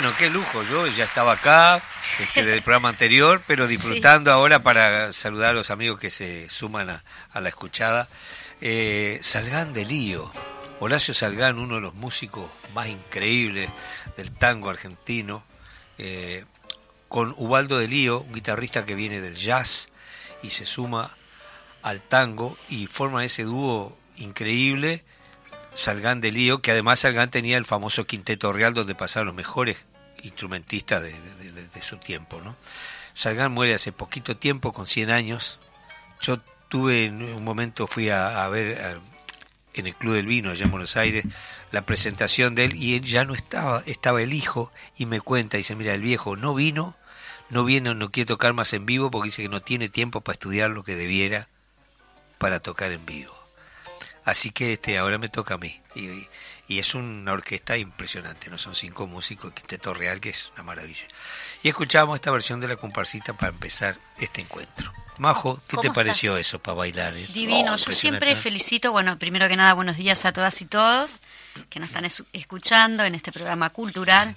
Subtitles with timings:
[0.00, 0.62] Bueno, qué lujo.
[0.62, 1.82] Yo ya estaba acá
[2.20, 6.88] este, del programa anterior, pero disfrutando ahora para saludar a los amigos que se suman
[6.88, 8.08] a, la escuchada.
[8.60, 10.30] Eh, Salgán de Lío.
[10.78, 13.70] Horacio Salgán, uno de los músicos más increíbles
[14.16, 15.42] del tango argentino.
[15.98, 16.44] Eh,
[17.08, 19.88] con Ubaldo de Lío, un guitarrista que viene del jazz
[20.44, 21.16] y se suma
[21.82, 25.02] al tango y forma ese dúo increíble
[25.78, 29.84] Salgán de Lío, que además Salgán tenía el famoso Quinteto Real donde pasaron los mejores
[30.22, 32.40] instrumentistas de, su tiempo.
[32.40, 32.56] ¿no?
[33.14, 35.58] Salgán muere hace poquito tiempo, con 100 años.
[36.20, 36.38] Yo
[36.68, 39.00] tuve en un momento, fui a, ver
[39.74, 41.24] en el Club del Vino, allá en Buenos Aires,
[41.70, 45.56] la presentación de él y él ya no estaba, estaba el hijo y me cuenta,
[45.56, 46.96] dice, mira, el viejo no vino,
[47.50, 50.34] no viene, no quiere tocar más en vivo porque dice que no tiene tiempo para
[50.34, 51.48] estudiar lo que debiera
[52.38, 53.36] para tocar en vivo.
[54.24, 55.80] Así que este ahora me toca a mí.
[56.78, 61.06] Es una orquesta impresionante, no son cinco músicos, quinteto real, que es una maravilla.
[61.62, 64.92] Y escuchamos esta versión de la comparsita para empezar este encuentro.
[65.16, 67.16] Majo, ¿qué te pareció eso para bailar?
[67.16, 67.26] Eh?
[67.32, 71.22] Divino, oh, yo siempre felicito, bueno, primero que nada, buenos días a todas y todos
[71.70, 74.36] que nos están escuchando en este programa cultural.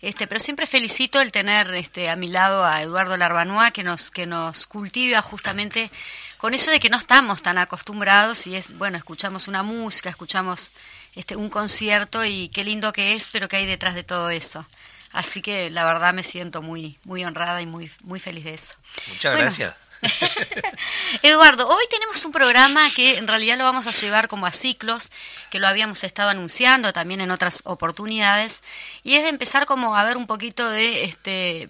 [0.00, 4.10] Este, pero siempre felicito el tener este, a mi lado a Eduardo Larbanois que nos,
[4.10, 5.90] que nos cultiva justamente
[6.36, 10.72] con eso de que no estamos tan acostumbrados y es, bueno, escuchamos una música, escuchamos
[11.14, 14.66] este, un concierto y qué lindo que es, pero qué hay detrás de todo eso.
[15.12, 18.74] Así que la verdad me siento muy, muy honrada y muy, muy feliz de eso.
[19.08, 19.74] Muchas gracias.
[21.22, 25.10] Eduardo, hoy tenemos un programa que en realidad lo vamos a llevar como a ciclos,
[25.50, 28.62] que lo habíamos estado anunciando también en otras oportunidades,
[29.02, 31.68] y es de empezar como a ver un poquito de este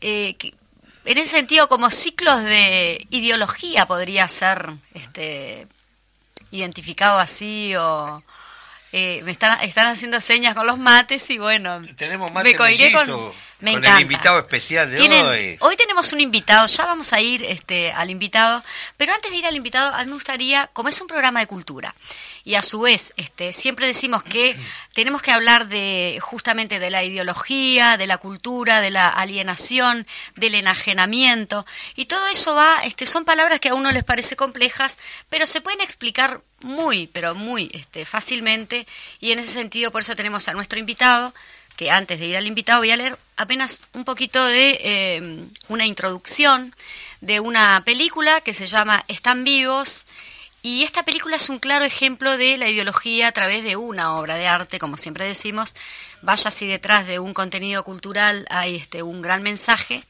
[0.00, 0.36] eh,
[1.04, 5.66] en ese sentido, como ciclos de ideología podría ser este,
[6.50, 8.22] identificado así o...
[8.92, 12.66] Eh, me están, están haciendo señas con los mates y bueno, tenemos mate me con,
[13.60, 15.56] me con el invitado especial de hoy.
[15.60, 18.64] Hoy tenemos un invitado, ya vamos a ir este, al invitado,
[18.96, 21.46] pero antes de ir al invitado, a mí me gustaría, como es un programa de
[21.46, 21.94] cultura,
[22.42, 24.56] y a su vez este, siempre decimos que
[24.92, 30.04] tenemos que hablar de justamente de la ideología, de la cultura, de la alienación,
[30.34, 31.64] del enajenamiento
[31.94, 34.98] y todo eso va, este, son palabras que a uno les parece complejas,
[35.28, 38.86] pero se pueden explicar muy, pero muy este, fácilmente
[39.20, 41.34] y en ese sentido por eso tenemos a nuestro invitado
[41.76, 45.86] que antes de ir al invitado voy a leer apenas un poquito de eh, una
[45.86, 46.74] introducción
[47.20, 50.06] de una película que se llama Están vivos
[50.62, 54.34] y esta película es un claro ejemplo de la ideología a través de una obra
[54.36, 55.74] de arte, como siempre decimos.
[56.20, 60.04] Vaya si detrás de un contenido cultural hay este, un gran mensaje.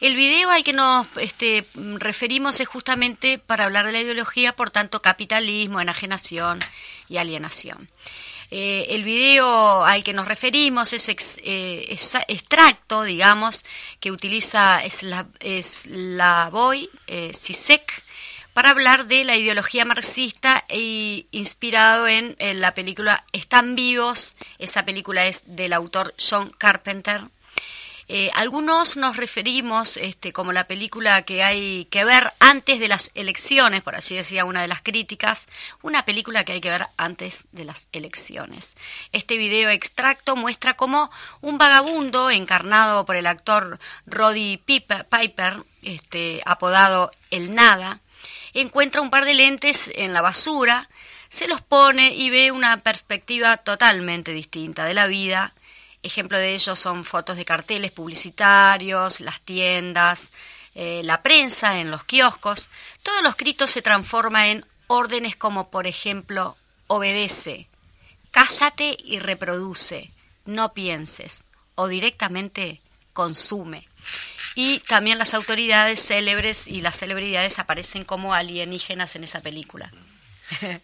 [0.00, 4.70] El video al que nos este, referimos es justamente para hablar de la ideología, por
[4.70, 6.60] tanto, capitalismo, enajenación
[7.08, 7.90] y alienación.
[8.50, 11.08] Eh, el video al que nos referimos es,
[11.44, 11.96] eh,
[12.28, 13.64] extracto, digamos,
[14.00, 14.82] que utiliza
[16.50, 17.30] Boy, eh,
[18.54, 24.34] para hablar de la ideología marxista e inspirado en, la película Están vivos.
[24.58, 27.20] Esa película es del autor John Carpenter.
[28.12, 33.12] Eh, algunos nos referimos este, como la película que hay que ver antes de las
[33.14, 35.46] elecciones, por así decía una de las críticas,
[35.80, 38.74] una película que hay que ver antes de las elecciones.
[39.12, 41.08] Este video extracto muestra cómo
[41.40, 48.00] un vagabundo encarnado por el actor Roddy Piper, este, apodado El Nada,
[48.54, 50.88] encuentra un par de lentes en la basura,
[51.28, 55.54] se los pone y ve una perspectiva totalmente distinta de la vida.
[56.02, 60.30] Ejemplo de ello son fotos de carteles publicitarios, las tiendas,
[60.74, 62.70] eh, la prensa en los kioscos.
[63.02, 67.68] Todo lo escrito se transforma en órdenes como, por ejemplo, obedece,
[68.30, 70.10] cásate y reproduce,
[70.46, 72.80] no pienses, o directamente
[73.12, 73.86] consume.
[74.54, 79.92] Y también las autoridades célebres y las celebridades aparecen como alienígenas en esa película.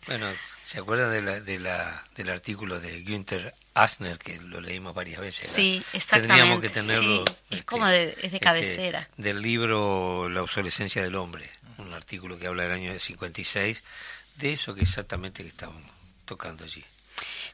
[0.06, 0.26] Bueno,
[0.62, 5.20] ¿se acuerdan de la, de la, del artículo de Günther Asner que lo leímos varias
[5.20, 5.48] veces?
[5.48, 6.34] Sí, exactamente.
[6.34, 7.24] Tendríamos que tenerlo.
[7.24, 9.08] es este, como de, es de este, cabecera.
[9.16, 13.82] del libro La obsolescencia del hombre, un artículo que habla del año 56,
[14.36, 15.82] de eso que exactamente que estamos
[16.24, 16.84] tocando allí.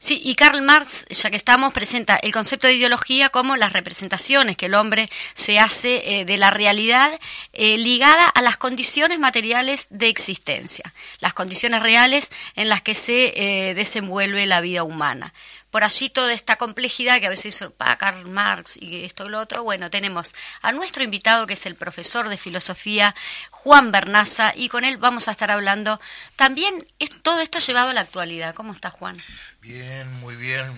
[0.03, 4.57] Sí, y Karl Marx, ya que estamos, presenta el concepto de ideología como las representaciones
[4.57, 7.17] que el hombre se hace eh, de la realidad
[7.53, 13.69] eh, ligada a las condiciones materiales de existencia, las condiciones reales en las que se
[13.69, 15.33] eh, desenvuelve la vida humana.
[15.71, 19.39] por allí toda esta complejidad que a veces hizo Karl Marx y esto y lo
[19.39, 23.15] otro, bueno, tenemos a nuestro invitado que es el profesor de filosofía
[23.63, 25.97] Juan Bernaza y con él vamos a estar hablando
[26.35, 28.53] también es, todo esto llevado a la actualidad.
[28.53, 29.17] ¿Cómo está Juan?
[29.61, 30.69] Bien, muy bien.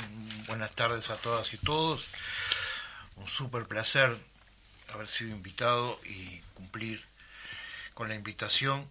[0.46, 2.06] Buenas tardes a todas y todos.
[3.16, 4.16] Un súper placer
[4.94, 7.04] haber sido invitado y cumplir
[7.96, 8.88] con la invitación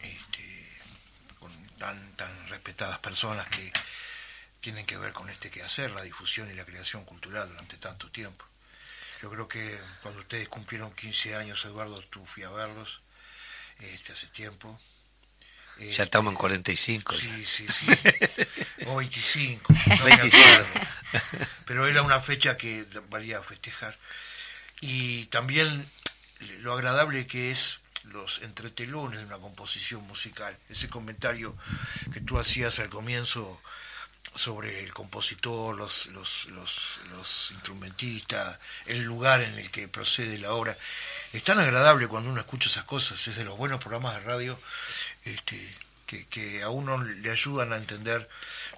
[0.00, 0.78] este,
[1.38, 3.70] con tan, tan respetadas personas que
[4.60, 8.46] tienen que ver con este quehacer, la difusión y la creación cultural durante tanto tiempo.
[9.20, 13.03] Yo creo que cuando ustedes cumplieron 15 años, Eduardo, tú fui a verlos
[13.78, 14.78] este, hace tiempo.
[15.78, 17.14] ya este, estamos en 45.
[17.14, 17.86] Sí, sí, sí.
[18.86, 19.74] o 25.
[21.66, 23.98] Pero era una fecha que valía festejar.
[24.80, 25.86] Y también
[26.60, 30.56] lo agradable que es los entretelones de una composición musical.
[30.68, 31.56] Ese comentario
[32.12, 33.60] que tú hacías al comienzo
[34.34, 40.76] sobre el compositor, los, los, los, instrumentistas, el lugar en el que procede la obra.
[41.32, 44.58] Es tan agradable cuando uno escucha esas cosas, es de los buenos programas de radio
[45.24, 45.76] este,
[46.06, 48.28] que, que a uno le ayudan a entender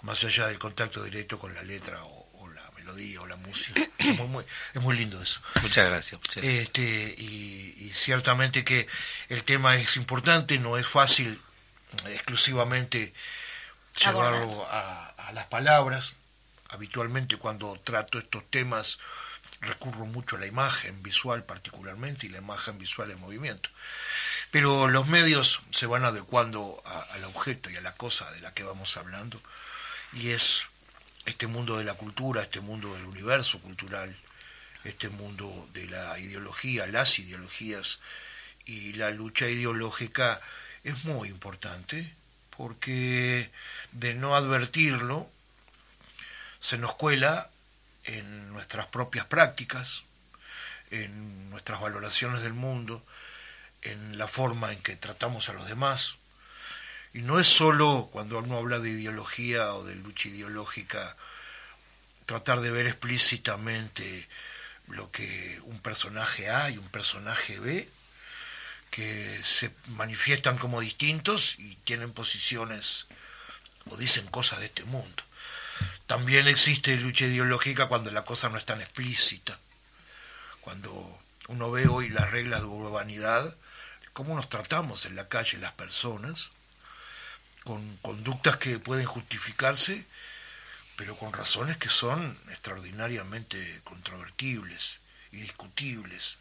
[0.02, 3.82] más allá del contacto directo con la letra o, la melodía o la música.
[3.98, 4.44] Es muy,
[4.74, 5.40] es muy lindo eso.
[5.62, 6.20] Muchas gracias.
[6.36, 8.86] Este, y, y ciertamente que
[9.28, 11.40] el tema es importante, no es fácil
[12.06, 13.12] exclusivamente
[13.96, 16.14] llevarlo a, a las palabras.
[16.68, 18.98] Habitualmente cuando trato estos temas
[19.60, 23.70] recurro mucho a la imagen visual particularmente y la imagen visual en movimiento.
[24.50, 28.62] Pero los medios se van adecuando al objeto y a la cosa de la que
[28.62, 29.40] vamos hablando
[30.12, 30.62] y es
[31.24, 34.16] este mundo de la cultura, este mundo del universo cultural,
[34.84, 37.98] este mundo de la ideología, las ideologías
[38.64, 40.40] y la lucha ideológica
[40.84, 42.14] es muy importante
[42.56, 43.50] porque
[43.92, 45.28] de no advertirlo,
[46.60, 47.50] se nos cuela
[48.04, 50.02] en nuestras propias prácticas,
[50.90, 53.04] en nuestras valoraciones del mundo,
[53.82, 56.16] en la forma en que tratamos a los demás.
[57.12, 61.16] Y no es solo cuando uno habla de ideología o de lucha ideológica,
[62.26, 64.28] tratar de ver explícitamente
[64.88, 67.88] lo que un personaje A y un personaje B,
[68.96, 73.04] que se manifiestan como distintos y tienen posiciones
[73.90, 75.22] o dicen cosas de este mundo.
[76.06, 79.58] También existe lucha ideológica cuando la cosa no es tan explícita.
[80.62, 83.54] Cuando uno ve hoy las reglas de urbanidad,
[84.14, 86.48] cómo nos tratamos en la calle las personas,
[87.64, 90.06] con conductas que pueden justificarse,
[90.96, 95.00] pero con razones que son extraordinariamente controvertibles
[95.32, 96.38] y discutibles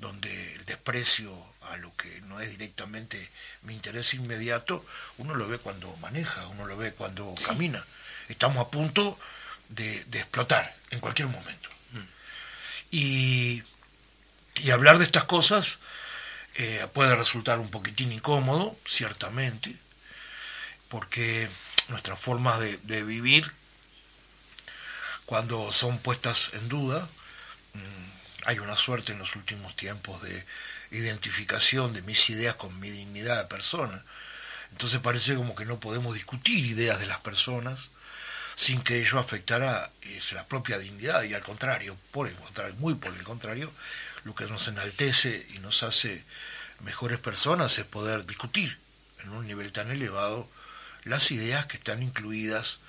[0.00, 3.28] donde desprecio a lo que no es directamente
[3.62, 4.84] mi interés inmediato,
[5.18, 7.84] uno lo ve cuando maneja, uno lo ve cuando camina.
[8.28, 9.18] Estamos a punto
[9.68, 11.68] de, explotar en cualquier momento.
[11.92, 12.04] Mm.
[12.92, 13.62] Y,
[14.72, 15.80] hablar de estas cosas
[16.54, 19.76] eh, puede resultar un poquitín incómodo, ciertamente,
[20.88, 21.48] porque
[21.88, 23.52] nuestras formas de, vivir,
[25.26, 27.08] cuando son puestas en duda,
[27.74, 30.44] mm, hay una suerte en los últimos tiempos de
[30.90, 34.04] identificación de mis ideas con mi dignidad de persona.
[34.72, 37.90] Entonces parece como que no podemos discutir ideas de las personas
[38.56, 39.90] sin que ello afectara
[40.32, 43.72] la propia dignidad y al contrario, por el contrario, muy por el contrario,
[44.24, 46.22] lo que nos enaltece y nos hace
[46.80, 48.78] mejores personas es poder discutir
[49.22, 50.48] en un nivel tan elevado
[51.04, 52.80] las ideas que están incluidas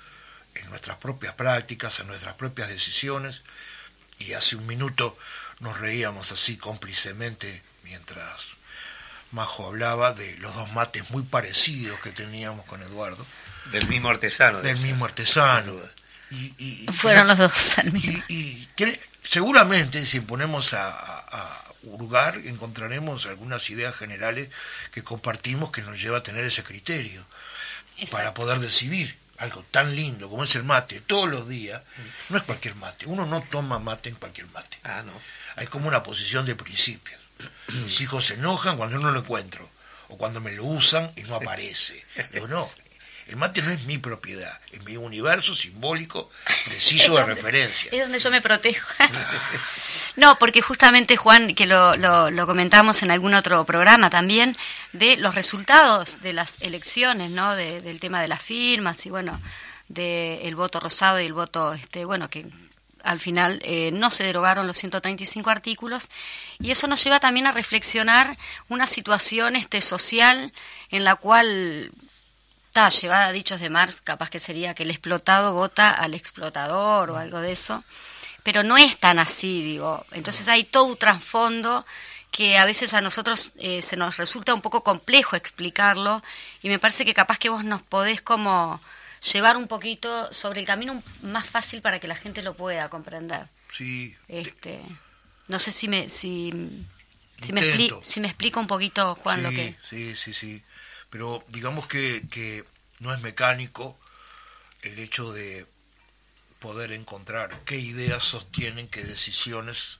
[0.54, 3.42] en nuestras propias prácticas, en nuestras propias decisiones.
[4.18, 5.18] Y hace un minuto
[5.62, 8.40] nos reíamos así cómplicemente mientras
[9.30, 13.24] Majo hablaba de los dos mates muy parecidos que teníamos con Eduardo.
[13.70, 14.60] Del mismo artesano.
[14.60, 15.72] Del mismo artesano.
[16.30, 18.22] Y, Fueron los dos al mismo.
[18.28, 18.68] Y,
[19.24, 24.48] seguramente si ponemos a, a, hurgar encontraremos algunas ideas generales
[24.92, 27.24] que compartimos que nos lleva a tener ese criterio
[28.10, 31.82] para poder decidir algo tan lindo como es el mate todos los días.
[32.28, 33.06] No es cualquier mate.
[33.06, 34.78] Uno no toma mate en cualquier mate.
[34.84, 35.12] Ah, no
[35.56, 37.20] hay como una posición de principios.
[37.84, 39.68] Mis hijos se enojan cuando no lo encuentro,
[40.08, 42.04] o cuando me lo usan y no aparece.
[42.32, 42.70] Digo, no,
[43.28, 46.30] el mate no es mi propiedad, es mi universo simbólico
[46.66, 47.88] preciso de referencia.
[47.92, 48.86] Es donde yo me protejo.
[50.16, 54.56] no, porque justamente, Juan, que lo, lo, comentamos en algún otro programa también,
[54.92, 57.54] de los resultados de las elecciones, ¿no?
[57.54, 59.40] del tema de las firmas y, bueno,
[59.88, 62.46] del voto rosado y el voto, este bueno, que
[63.04, 66.10] al final eh, no se derogaron los 135 artículos
[66.58, 68.36] y eso nos lleva también a reflexionar
[68.68, 70.52] una situación este social
[70.90, 71.90] en la cual
[72.66, 77.10] está llevada a dichos de Marx, capaz que sería que el explotado vota al explotador
[77.10, 77.84] o algo de eso,
[78.42, 80.06] pero no es tan así, digo.
[80.12, 81.84] Entonces hay todo un trasfondo
[82.30, 86.22] que a veces a nosotros eh, se nos resulta un poco complejo explicarlo
[86.62, 88.80] y me parece que capaz que vos nos podés como
[89.22, 93.46] llevar un poquito sobre el camino más fácil para que la gente lo pueda comprender.
[93.70, 94.16] Sí.
[94.28, 94.80] Este,
[95.48, 96.52] no sé si me si,
[97.40, 97.62] si me,
[98.02, 100.62] si me explico un poquito Juan lo que Sí, sí, sí.
[101.10, 102.64] Pero digamos que, que
[103.00, 103.98] no es mecánico
[104.82, 105.66] el hecho de
[106.58, 109.98] poder encontrar qué ideas sostienen qué decisiones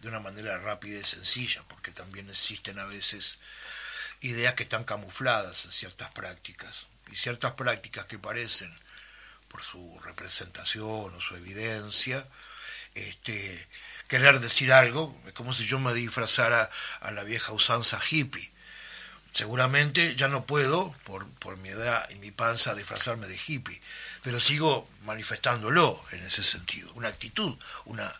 [0.00, 3.38] de una manera rápida y sencilla, porque también existen a veces
[4.20, 8.74] ideas que están camufladas en ciertas prácticas, y ciertas prácticas que parecen,
[9.48, 12.26] por su representación o su evidencia,
[12.94, 13.68] este,
[14.08, 18.50] querer decir algo, es como si yo me disfrazara a la vieja usanza hippie.
[19.34, 23.80] Seguramente ya no puedo, por, por mi edad y mi panza, disfrazarme de hippie,
[24.22, 28.12] pero sigo manifestándolo en ese sentido, una actitud, una,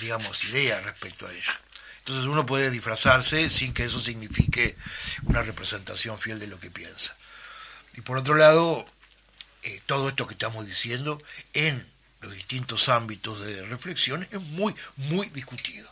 [0.00, 1.52] digamos, idea respecto a ello.
[1.98, 4.76] Entonces uno puede disfrazarse sin que eso signifique
[5.24, 7.16] una representación fiel de lo que piensa.
[7.94, 8.86] Y por otro lado,
[9.62, 11.22] eh, todo esto que estamos diciendo
[11.52, 11.86] en
[12.20, 15.90] los distintos ámbitos de reflexión es muy, muy discutido.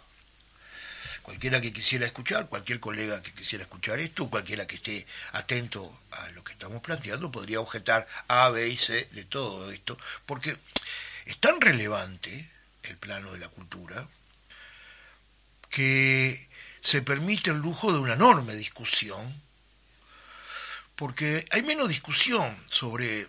[1.23, 6.31] Cualquiera que quisiera escuchar, cualquier colega que quisiera escuchar esto, cualquiera que esté atento a
[6.31, 10.57] lo que estamos planteando, podría objetar A, B y C de todo esto, porque
[11.27, 12.51] es tan relevante
[12.85, 14.09] el plano de la cultura,
[15.69, 16.49] que
[16.81, 19.41] se permite el lujo de una enorme discusión,
[21.01, 23.27] porque hay menos discusión sobre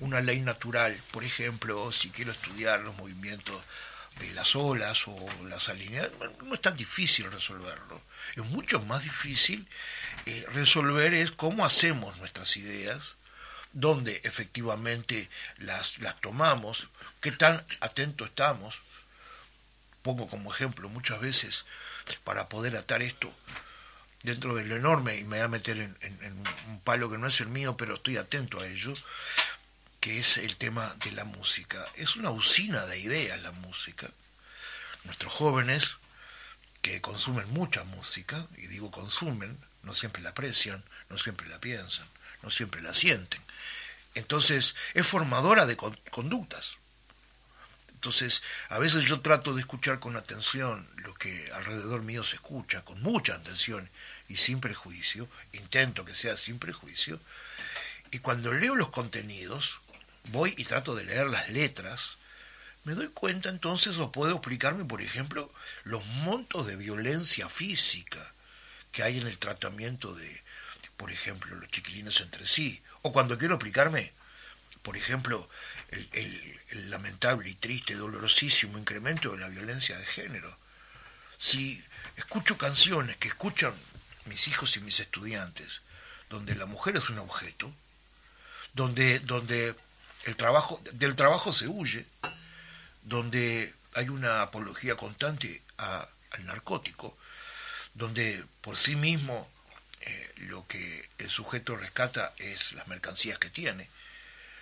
[0.00, 3.62] una ley natural, por ejemplo, si quiero estudiar los movimientos
[4.18, 6.10] de las olas o las alineadas,
[6.42, 8.00] no es tan difícil resolverlo.
[8.34, 9.68] Es mucho más difícil
[10.24, 13.16] eh, resolver es cómo hacemos nuestras ideas,
[13.74, 15.28] dónde efectivamente
[15.58, 16.88] las, las tomamos,
[17.20, 18.76] qué tan atentos estamos.
[20.00, 21.66] Pongo como ejemplo muchas veces
[22.24, 23.30] para poder atar esto
[24.22, 27.26] dentro de lo enorme y me voy a meter en, en, un palo que no
[27.26, 28.94] es el mío, pero estoy atento a ello,
[30.00, 31.84] que es el tema de la música.
[31.96, 34.08] Es una usina de ideas la música.
[35.04, 35.96] Nuestros jóvenes
[36.80, 42.06] que consumen mucha música, y digo consumen, no siempre la aprecian, no siempre la piensan,
[42.42, 43.40] no siempre la sienten.
[44.14, 46.76] Entonces es formadora de conductas.
[47.94, 52.84] Entonces, a veces yo trato de escuchar con atención lo que alrededor mío se escucha,
[52.84, 53.88] con mucha atención
[54.32, 57.20] y sin prejuicio, intento que sea sin prejuicio,
[58.10, 59.78] y cuando leo los contenidos,
[60.30, 62.16] voy y trato de leer las letras,
[62.84, 65.52] me doy cuenta entonces o puedo explicarme, por ejemplo,
[65.84, 68.32] los montos de violencia física
[68.90, 70.42] que hay en el tratamiento de,
[70.96, 74.12] por ejemplo, los chiquilines entre sí, o cuando quiero explicarme,
[74.82, 75.48] por ejemplo,
[75.90, 80.56] el, lamentable y triste, dolorosísimo incremento de la violencia de género.
[81.38, 81.82] Si
[82.16, 83.74] escucho canciones que escuchan
[84.26, 85.82] mis hijos y mis estudiantes,
[86.30, 87.72] donde la mujer es un objeto,
[88.74, 89.74] donde, donde
[90.24, 92.06] el trabajo, del trabajo se huye,
[93.02, 97.16] donde hay una apología constante al narcótico,
[97.94, 99.50] donde por sí mismo
[100.00, 103.88] eh, lo que el sujeto rescata es las mercancías que tiene.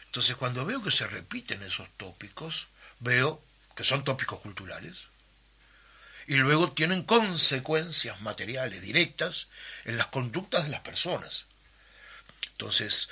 [0.07, 2.67] Entonces cuando veo que se repiten esos tópicos,
[2.99, 3.41] veo
[3.77, 5.10] que son tópicos culturales
[6.27, 9.49] y luego tienen consecuencias materiales directas
[9.85, 11.47] en las conductas de las personas.
[12.53, 13.09] Entonces,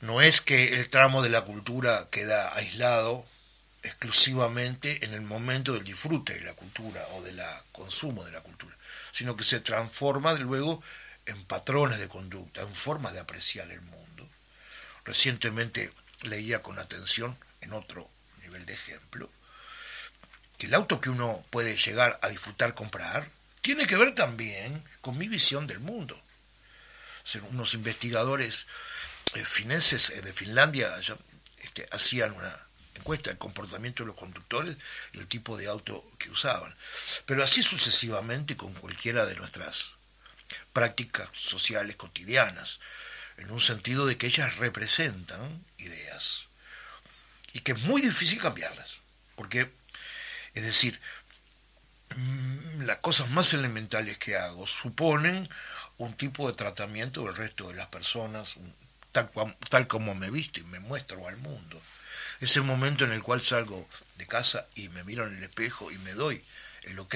[0.00, 3.26] no es que el tramo de la cultura queda aislado
[3.82, 7.40] exclusivamente en el momento del disfrute de la cultura o del
[7.72, 8.76] consumo de la cultura,
[9.12, 10.82] sino que se transforma luego
[11.26, 14.28] en patrones de conducta, en formas de apreciar el mundo.
[15.04, 15.90] Recientemente
[16.22, 18.08] leía con atención, en otro
[18.42, 19.30] nivel de ejemplo,
[20.58, 23.30] que el auto que uno puede llegar a disfrutar comprar
[23.62, 26.20] tiene que ver también con mi visión del mundo.
[27.50, 28.66] unos investigadores
[29.34, 30.96] eh, fineses eh, de Finlandia
[31.60, 32.56] este, hacían una
[32.94, 34.76] encuesta del comportamiento de los conductores
[35.12, 36.74] y el tipo de auto que usaban.
[37.26, 39.90] Pero así sucesivamente con cualquiera de nuestras
[40.72, 42.80] prácticas sociales cotidianas,
[43.36, 46.44] en un sentido de que ellas representan ideas
[47.52, 48.96] y que es muy difícil cambiarlas,
[49.36, 49.70] porque,
[50.58, 51.00] es decir,
[52.16, 55.48] mm, las cosas más elementales que hago suponen
[55.98, 58.54] un tipo de tratamiento del resto de las personas,
[59.12, 61.80] tal, como me visto y me muestro al mundo.
[62.40, 65.90] Es el momento en el cual salgo de casa y me miro en el espejo
[65.90, 66.42] y me doy
[66.82, 67.14] el ok,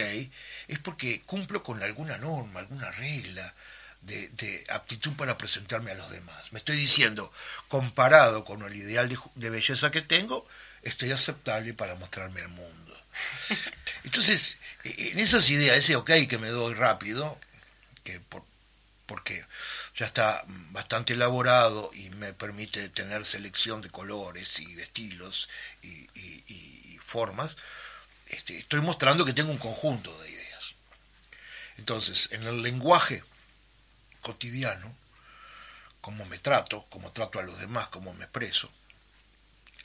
[0.68, 3.54] es porque cumplo con alguna norma, alguna regla,
[4.02, 6.52] de, aptitud para presentarme a los demás.
[6.52, 7.32] Me estoy diciendo,
[7.68, 10.46] comparado con el ideal de, belleza que tengo,
[10.82, 12.81] estoy aceptable para mostrarme al mundo.
[14.04, 17.38] Entonces, en esas ideas, ese ok que me doy rápido,
[18.04, 18.44] que por,
[19.06, 19.44] porque
[19.94, 25.48] ya está bastante elaborado y me permite tener selección de colores y de estilos
[25.82, 26.08] y,
[27.02, 27.58] formas,
[28.28, 30.72] este, estoy mostrando que tengo un conjunto de ideas.
[31.76, 33.22] Entonces, en el lenguaje
[34.22, 34.94] cotidiano,
[36.00, 38.72] cómo me trato, cómo trato a los demás, cómo me expreso,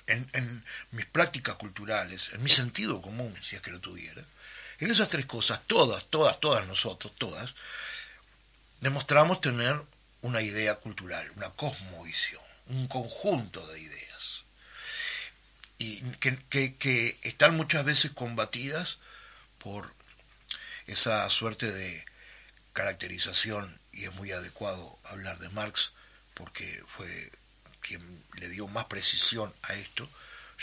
[0.07, 4.23] en, mis prácticas culturales, en mi sentido común, si es que lo tuviera,
[4.79, 7.53] en esas tres cosas, todas, todas, todas nosotros, todas,
[8.81, 9.79] demostramos tener
[10.21, 14.43] una idea cultural, una cosmovisión, un conjunto de ideas,
[15.77, 18.97] y que, que están muchas veces combatidas
[19.59, 19.93] por
[20.87, 22.05] esa suerte de
[22.73, 25.91] caracterización y es muy adecuado hablar de Marx
[26.33, 27.31] porque fue
[27.87, 30.09] quien le dio más precisión a esto,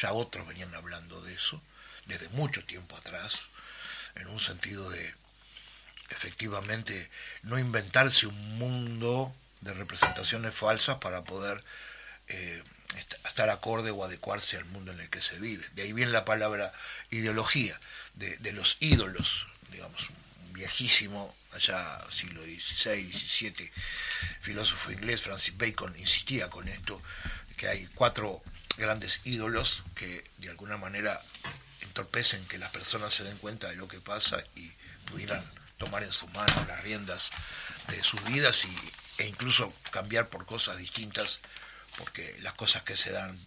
[0.00, 1.62] ya otros venían hablando de eso
[2.06, 3.46] desde mucho tiempo atrás,
[4.14, 5.14] en un sentido de
[6.10, 7.10] efectivamente
[7.42, 11.64] no inventarse un mundo de representaciones falsas para poder
[12.28, 12.62] eh,
[13.24, 15.66] estar acorde o adecuarse al mundo en el que se vive.
[15.74, 16.72] De ahí viene la palabra
[17.10, 17.80] ideología,
[18.14, 20.08] de, de los ídolos, digamos,
[20.52, 23.70] viejísimo, allá siglo XVI, XVII,
[24.40, 27.00] filósofo inglés Francis Bacon insistía con esto,
[27.56, 28.42] que hay cuatro
[28.76, 31.20] grandes ídolos que de alguna manera
[31.82, 34.70] entorpecen que las personas se den cuenta de lo que pasa y
[35.10, 35.44] pudieran
[35.78, 37.30] tomar en sus manos las riendas
[37.88, 41.38] de sus vidas y, e incluso cambiar por cosas distintas,
[41.96, 43.38] porque las cosas que se dan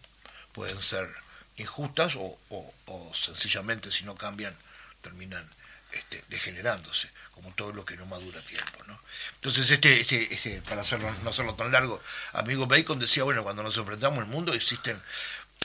[0.53, 1.13] pueden ser
[1.57, 4.55] injustas o, o sencillamente si no cambian
[5.01, 5.47] terminan
[5.91, 8.83] este, degenerándose, como todo lo que no madura tiempo.
[8.87, 8.99] ¿no?
[9.35, 12.01] Entonces, este, este, este, para hacerlo, no hacerlo tan largo,
[12.33, 14.99] amigo Bacon decía, bueno, cuando nos enfrentamos al mundo existen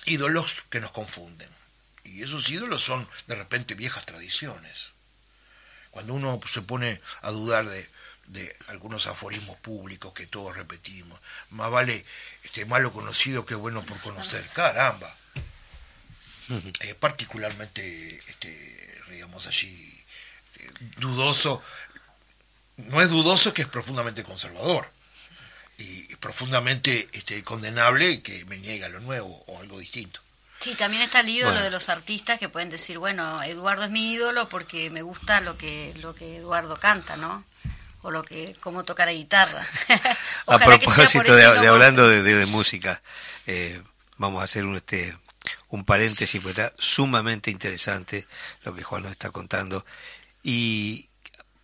[0.04, 1.48] ídolos que nos confunden.
[2.04, 4.90] Y esos ídolos son de repente viejas tradiciones.
[5.92, 7.88] Cuando uno se pone a dudar de,
[8.26, 11.18] de algunos aforismos públicos que todos repetimos,
[11.50, 12.04] más vale
[12.42, 14.46] este malo conocido que bueno por conocer.
[14.50, 15.16] Caramba.
[16.80, 19.91] Eh, particularmente, este, digamos allí,
[20.98, 21.62] dudoso,
[22.76, 24.90] no es dudoso que es profundamente conservador
[25.78, 30.20] y profundamente este, condenable que me niega lo nuevo o algo distinto.
[30.60, 34.12] Sí, también está el ídolo de los artistas que pueden decir, bueno, Eduardo es mi
[34.12, 37.44] ídolo porque me gusta lo que lo que Eduardo canta, ¿no?
[38.02, 39.66] O lo que cómo tocar la guitarra.
[40.46, 43.02] a propósito de, hablando de, música,
[43.48, 43.82] eh,
[44.18, 45.16] vamos a hacer un este
[45.70, 48.28] un paréntesis porque está sumamente interesante
[48.62, 49.84] lo que Juan nos está contando
[50.42, 51.08] y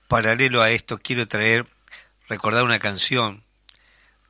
[0.07, 1.67] paralelo a esto quiero traer,
[2.29, 3.43] recordar una canción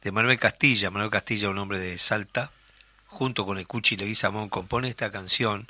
[0.02, 0.90] de Manuel Castilla.
[0.90, 2.50] Manuel Castilla, un hombre de Salta,
[3.06, 5.66] junto con el Cuchi Leguizamón, compone esta canción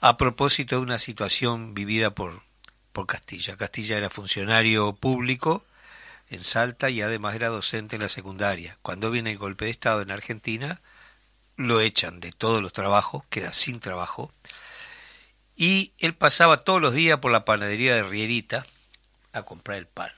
[0.00, 2.42] a propósito de una situación vivida por,
[2.92, 3.56] por Castilla.
[3.56, 5.64] Castilla era funcionario público
[6.30, 8.76] en Salta y además era docente en la secundaria.
[8.82, 10.80] Cuando viene el golpe de Estado en Argentina,
[11.56, 14.32] lo echan de todos los trabajos, queda sin trabajo,
[15.58, 18.64] y él pasaba todos los días por la panadería de Rierita
[19.32, 20.10] a comprar el pan.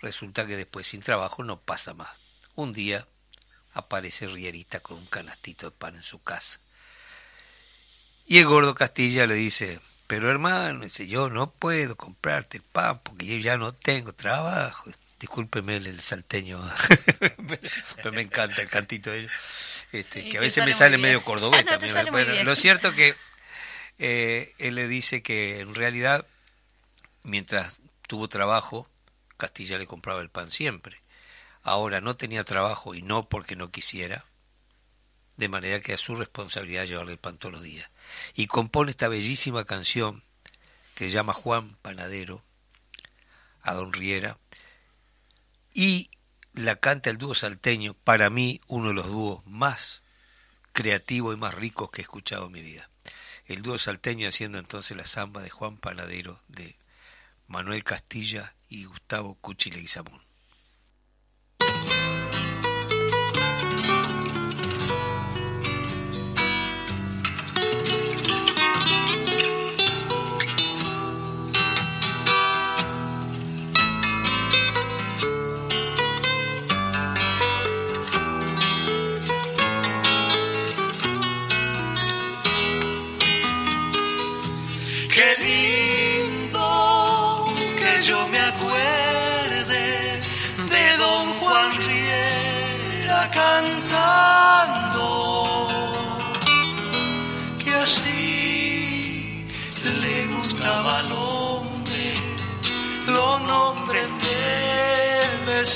[0.00, 2.08] Resulta que después sin trabajo no pasa más.
[2.54, 3.06] Un día
[3.74, 6.58] aparece Rierita con un canastito de pan en su casa.
[8.26, 12.98] Y el gordo Castilla le dice, pero hermano, dice, yo no puedo comprarte el pan
[13.02, 14.90] porque yo ya no tengo trabajo.
[15.20, 16.62] Discúlpeme el, salteño,
[17.96, 19.32] pero me encanta el cantito de ellos.
[19.92, 22.44] Este, que a veces me sale medio cordobés también.
[22.44, 23.14] lo cierto que
[23.98, 26.26] eh, él le dice que en realidad,
[27.24, 28.88] mientras tuvo trabajo,
[29.36, 30.96] Castilla le compraba el pan siempre.
[31.62, 34.24] Ahora no tenía trabajo y no porque no quisiera,
[35.36, 37.88] de manera que es su responsabilidad llevarle el pan todos los días.
[38.34, 40.22] Y compone esta bellísima canción
[40.94, 42.42] que llama Juan Panadero
[43.62, 44.38] a Don Riera
[45.74, 46.10] y
[46.54, 50.02] la canta el dúo salteño, para mí uno de los dúos más
[50.72, 52.88] creativos y más ricos que he escuchado en mi vida
[53.48, 56.76] el dúo salteño haciendo entonces la samba de Juan Panadero, de
[57.46, 60.20] Manuel Castilla y Gustavo Cuchile y Samón.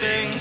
[0.01, 0.32] Vez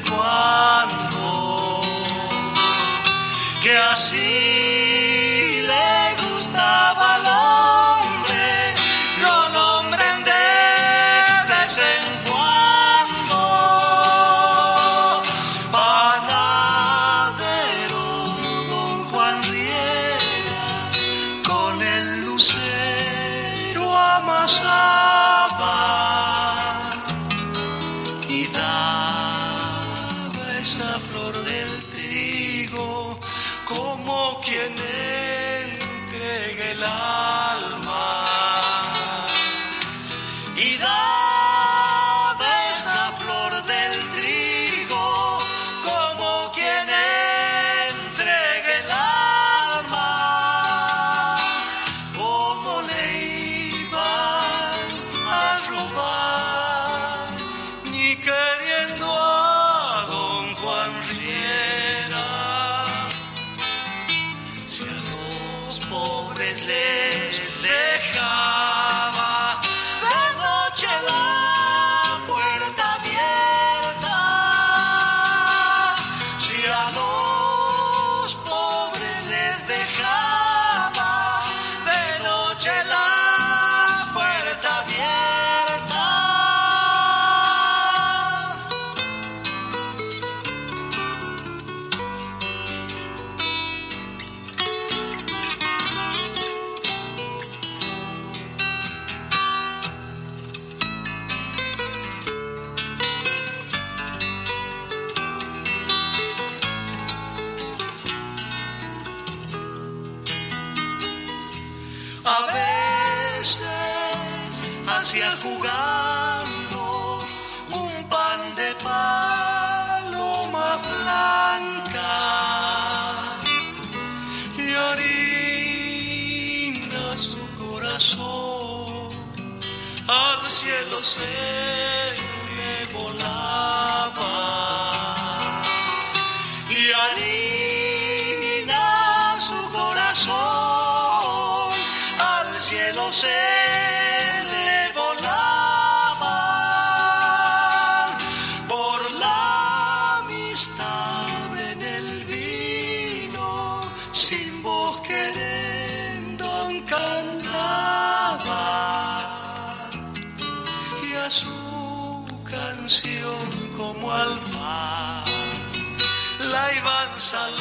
[167.31, 167.60] Shalom.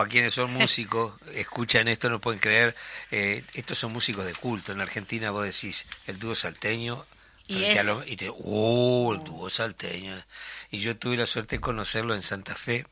[0.00, 2.74] Para quienes son músicos, escuchan esto, no pueden creer.
[3.10, 4.72] eh, estos son músicos de culto.
[4.72, 7.04] En Argentina vos decís el dúo salteño.
[7.48, 10.16] Y es- los- y te, ¡Oh, el dúo salteño!
[10.70, 12.86] Y yo tuve la suerte de conocerlo en Santa Fe,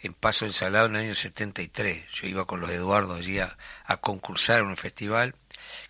[0.00, 2.02] en Paso del Salado en el año 73.
[2.14, 5.34] Yo iba con los Eduardo allí a, a concursar en un festival,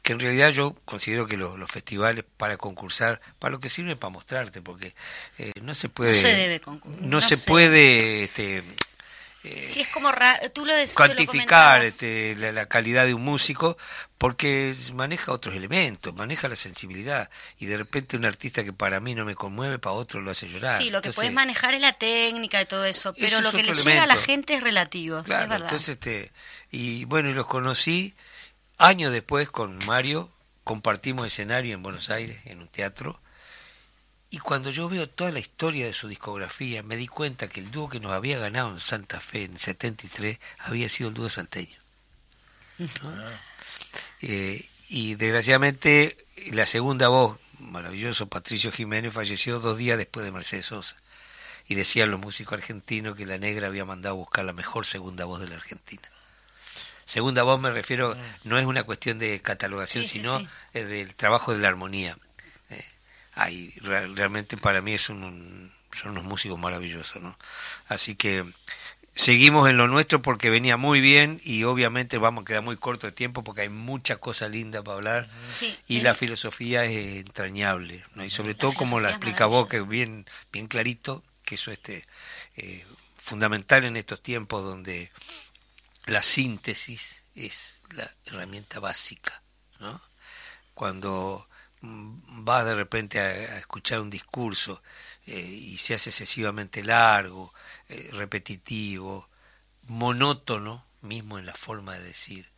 [0.02, 3.94] que en realidad yo considero que lo- los festivales para concursar, para lo que sirve
[3.94, 4.92] para mostrarte, porque
[5.38, 6.12] eh, no se puede...
[6.14, 7.48] No se debe concursar, No, no se sé.
[7.48, 8.24] puede...
[8.24, 8.62] Este,
[9.42, 13.22] Sí, es como ra- tú lo decís, lo cuantificar este, la, la calidad de un
[13.22, 13.76] músico
[14.18, 17.28] porque maneja otros elementos, maneja la sensibilidad
[17.58, 20.48] y de repente un artista que para mí no me conmueve, para otro lo hace
[20.48, 20.80] llorar.
[20.80, 23.54] Sí, lo que puedes manejar es la técnica y todo eso, pero Eso lo es
[23.56, 25.66] que le llega a la gente es relativo, Claro, es verdad.
[25.66, 26.30] entonces este
[26.70, 28.14] y bueno, y los conocí
[28.78, 30.30] años después con Mario,
[30.62, 33.18] compartimos escenario en Buenos Aires en un teatro.
[34.32, 37.70] Y cuando yo veo toda la historia de su discografía, me di cuenta que el
[37.70, 41.76] dúo que nos había ganado en Santa Fe en 73 había sido el dúo salteño.
[42.78, 42.88] ¿no?
[44.22, 46.16] Eh, y desgraciadamente
[46.50, 50.96] la segunda voz, maravilloso Patricio Jiménez, falleció dos días después de Mercedes Sosa.
[51.68, 55.26] y decían los músicos argentinos que la negra había mandado a buscar la mejor segunda
[55.26, 56.08] voz de la Argentina.
[57.04, 58.48] Segunda voz me refiero, mm.
[58.48, 60.40] no es una cuestión de catalogación, sino
[60.72, 62.16] del trabajo de la armonía.
[63.36, 67.36] Eh, realmente para mí es un, son unos músicos maravillosos, ¿no?
[67.88, 68.44] Así que
[69.14, 73.06] seguimos en lo nuestro porque venía muy bien y obviamente vamos a quedar muy corto
[73.06, 75.30] de tiempo porque hay mucha cosa linda para hablar
[75.86, 78.24] y la filosofía es entrañable ¿no?
[78.24, 82.06] y sobre todo como la explica vos que bien bien clarito que eso este
[82.56, 85.10] eh, fundamental en estos tiempos donde
[86.06, 89.42] la síntesis es la herramienta básica
[89.78, 90.00] ¿no?
[90.72, 91.46] cuando
[91.82, 94.82] vas de repente a, escuchar un discurso
[95.26, 97.52] eh, y se hace excesivamente largo
[97.88, 99.28] eh, repetitivo,
[99.88, 102.48] monótono, mismo en la forma de decir,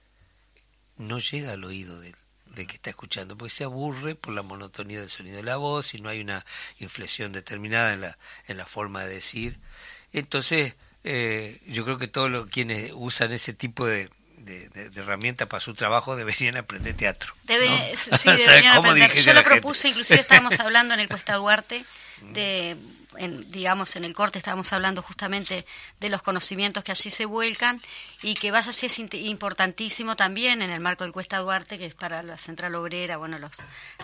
[0.99, 2.15] no llega al oído del,
[2.55, 6.01] que está escuchando, porque se aburre por la monotonía del sonido de la voz y
[6.01, 6.45] no hay una
[6.79, 9.59] inflexión determinada en la, en la forma de decir.
[10.13, 14.11] Entonces, eh, yo creo que todos los quienes usan ese tipo de,
[14.45, 17.35] de, herramientas para su trabajo deberían aprender teatro.
[17.45, 19.13] Debe, sí, deberían aprender.
[19.15, 21.85] Yo lo propuse, inclusive estábamos hablando en el Cuesta Duarte
[22.33, 22.77] de
[23.17, 25.67] en, digamos, en el corte estábamos hablando justamente
[26.01, 27.81] de los conocimientos que allí se vuelcan
[28.23, 31.95] y que vaya si es importantísimo también en el marco del Cuesta Duarte, que es
[31.95, 33.59] para la Central Obrera, bueno, los,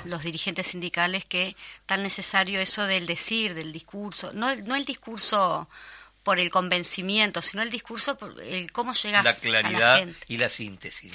[0.05, 5.69] los dirigentes sindicales, que tan necesario eso del decir, del discurso, no, no el discurso
[6.31, 10.27] por el convencimiento, sino el discurso, por el cómo llegas la claridad a la gente.
[10.29, 11.13] y la síntesis.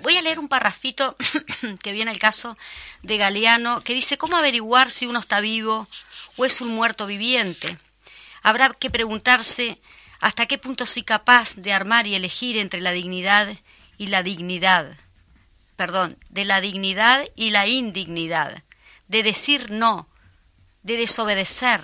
[0.00, 1.18] Voy a leer un parrafito
[1.82, 2.56] que viene el caso
[3.02, 5.86] de Galeano, que dice, ¿cómo averiguar si uno está vivo
[6.36, 7.76] o es un muerto viviente.
[8.42, 9.78] Habrá que preguntarse
[10.18, 13.54] hasta qué punto soy capaz de armar y elegir entre la dignidad
[13.98, 14.96] y la dignidad.
[15.76, 18.62] Perdón, de la dignidad y la indignidad,
[19.08, 20.08] de decir no,
[20.84, 21.82] de desobedecer,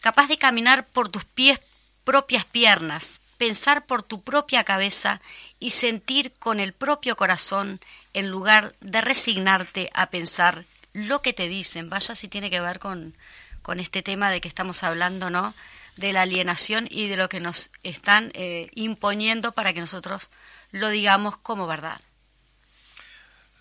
[0.00, 1.60] capaz de caminar por tus pies
[2.04, 5.20] propias piernas, pensar por tu propia cabeza
[5.58, 7.80] y sentir con el propio corazón
[8.12, 11.90] en lugar de resignarte a pensar lo que te dicen.
[11.90, 13.14] Vaya si tiene que ver con,
[13.62, 15.54] con este tema de que estamos hablando, ¿no?
[15.96, 20.30] De la alienación y de lo que nos están eh, imponiendo para que nosotros
[20.72, 22.00] lo digamos como verdad.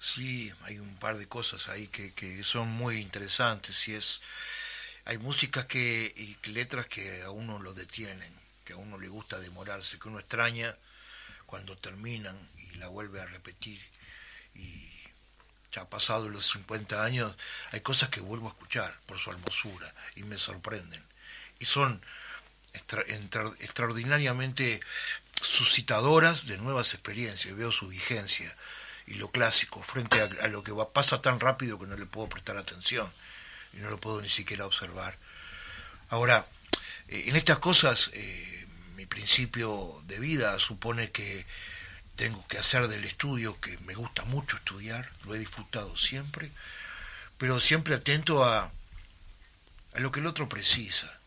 [0.02, 4.21] Sí, hay un par de cosas ahí que, que son muy interesantes y es
[5.10, 8.32] hay música que y letras que a uno lo detienen,
[8.63, 10.78] que a uno le gusta demorarse, que uno extraña
[11.48, 13.82] cuando terminan y la vuelve a repetir
[14.54, 14.88] y
[15.72, 17.36] ya pasado los 50 años,
[17.72, 21.04] hay cosas que vuelvo a escuchar por su hermosura y me sorprenden.
[21.58, 22.00] Y son
[22.74, 24.82] extraordinariamente
[25.41, 27.56] suscitadoras de nuevas experiencias.
[27.56, 28.56] Veo su vigencia
[29.08, 32.30] y lo clásico frente a, lo que va, pasa tan rápido que no le puedo
[32.30, 33.12] prestar atención
[33.73, 35.17] y no lo puedo ni siquiera observar.
[36.10, 36.45] Ahora,
[37.08, 41.45] eh, en estas cosas, eh, mi principio de vida supone que
[42.15, 46.51] tengo que hacer del estudio, que me gusta mucho estudiar, lo he disfrutado siempre,
[47.38, 48.71] pero siempre atento a,
[49.93, 51.17] a lo que el otro precisa.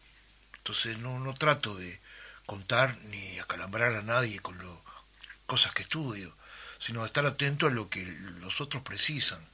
[0.59, 1.99] Entonces no, no trato de
[2.47, 4.77] contar ni acalambrar a nadie con las
[5.47, 6.37] cosas que estudio,
[6.79, 8.05] sino estar atento a lo que
[8.41, 9.45] los otros precisan,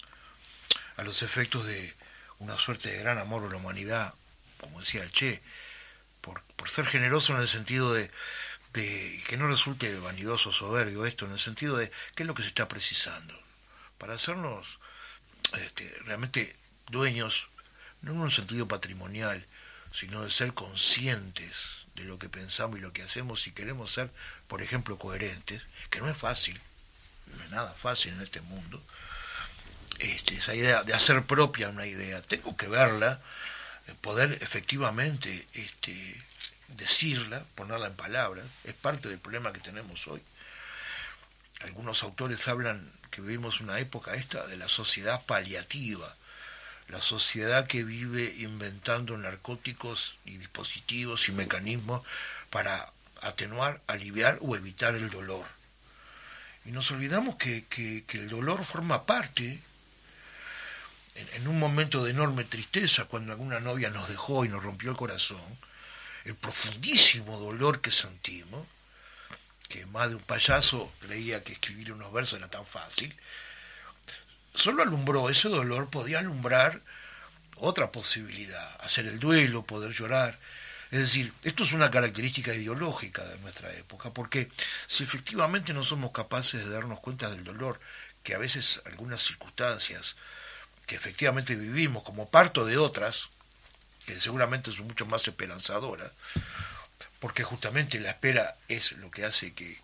[0.97, 1.95] a los efectos de
[2.39, 4.15] una suerte de gran amor a la humanidad,
[4.61, 5.43] como decía el Che,
[6.21, 8.11] por, por ser generoso en el sentido de
[8.73, 12.43] de que no resulte vanidoso, soberbio esto, en el sentido de qué es lo que
[12.43, 13.35] se está precisando,
[13.99, 14.79] para hacernos
[15.59, 16.55] este, realmente
[16.89, 17.49] dueños,
[18.03, 19.45] no en un sentido patrimonial,
[19.93, 24.11] sino de ser conscientes de lo que pensamos y lo que hacemos si queremos ser,
[24.47, 26.61] por ejemplo, coherentes, que no es fácil,
[27.27, 28.83] no es nada fácil en este mundo,
[29.99, 33.21] este, esa idea de hacer propia una idea, tengo que verla,
[33.87, 36.23] eh, poder efectivamente este,
[36.69, 40.21] decirla, ponerla en palabras, es parte del problema que tenemos hoy.
[41.61, 46.15] Algunos autores hablan que vivimos una época esta de la sociedad paliativa,
[46.89, 52.07] la sociedad que vive inventando narcóticos y dispositivos y mecanismos
[52.51, 52.91] para
[53.21, 55.45] atenuar, aliviar o evitar el dolor.
[56.65, 59.59] Y nos olvidamos que, que, el dolor forma parte,
[61.35, 64.97] en, un momento de enorme tristeza, cuando alguna novia nos dejó y nos rompió el
[64.97, 65.43] corazón,
[66.25, 68.67] el profundísimo dolor que sentimos,
[69.69, 73.15] que más de un payaso creía que escribir unos versos era tan fácil,
[74.55, 76.81] solo alumbró ese dolor, podía alumbrar
[77.57, 80.39] otra posibilidad, hacer el duelo, poder llorar.
[80.91, 84.51] Es decir, esto es una característica ideológica de nuestra época, porque
[84.87, 87.79] si efectivamente no somos capaces de darnos cuenta del dolor,
[88.23, 90.17] que a veces algunas circunstancias
[90.89, 93.29] que efectivamente vivimos como parto de otras,
[94.07, 96.13] que seguramente son mucho más esperanzadoras,
[97.21, 99.79] porque justamente la espera es lo que hace que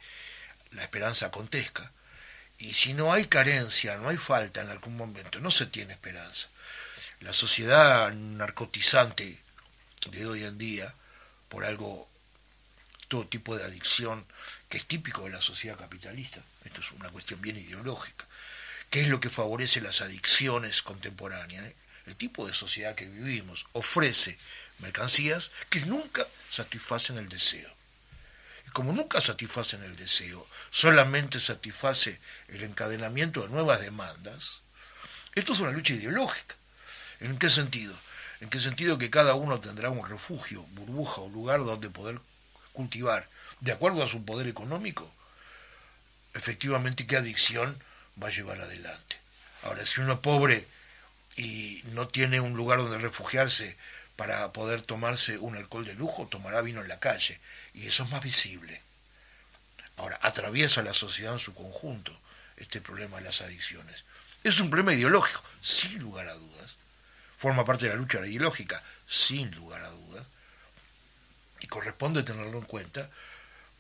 [0.70, 1.92] la esperanza acontezca.
[2.56, 6.48] Y si no hay carencia, no hay falta en algún momento, no se tiene esperanza.
[7.20, 9.38] La sociedad narcotizante
[10.06, 10.94] de hoy en día,
[11.50, 12.08] por algo,
[13.08, 14.24] todo tipo de adicción,
[14.70, 18.24] que es típico de la sociedad capitalista, esto es una cuestión bien ideológica,
[18.94, 21.64] ¿qué es lo que favorece las adicciones contemporáneas?
[21.64, 21.74] Eh?
[22.06, 24.38] El tipo de sociedad que vivimos ofrece
[24.78, 27.68] mercancías que nunca satisfacen el deseo.
[28.68, 34.60] Y como nunca satisfacen el deseo, solamente satisface el encadenamiento de nuevas demandas,
[35.34, 36.54] esto es una lucha ideológica.
[37.18, 37.98] ¿En qué sentido?
[38.38, 42.20] ¿En qué sentido que cada uno tendrá un refugio, burbuja o lugar donde poder
[42.72, 43.28] cultivar,
[43.58, 45.12] de acuerdo a su poder económico,
[46.32, 47.76] efectivamente qué adicción
[48.22, 49.18] va a llevar adelante?
[49.62, 50.66] Ahora, si uno pobre
[51.36, 53.76] y no tiene un lugar donde refugiarse
[54.16, 57.40] para poder tomarse un alcohol de lujo, tomará vino en la calle,
[57.72, 58.80] y eso es más visible.
[59.96, 62.16] Ahora, atraviesa la sociedad en su conjunto
[62.56, 64.04] este problema de las adicciones.
[64.42, 66.76] Es un problema ideológico, sin lugar a dudas.
[67.38, 70.26] Forma parte de la lucha ideológica, sin lugar a dudas.
[71.60, 73.10] Y corresponde tenerlo en cuenta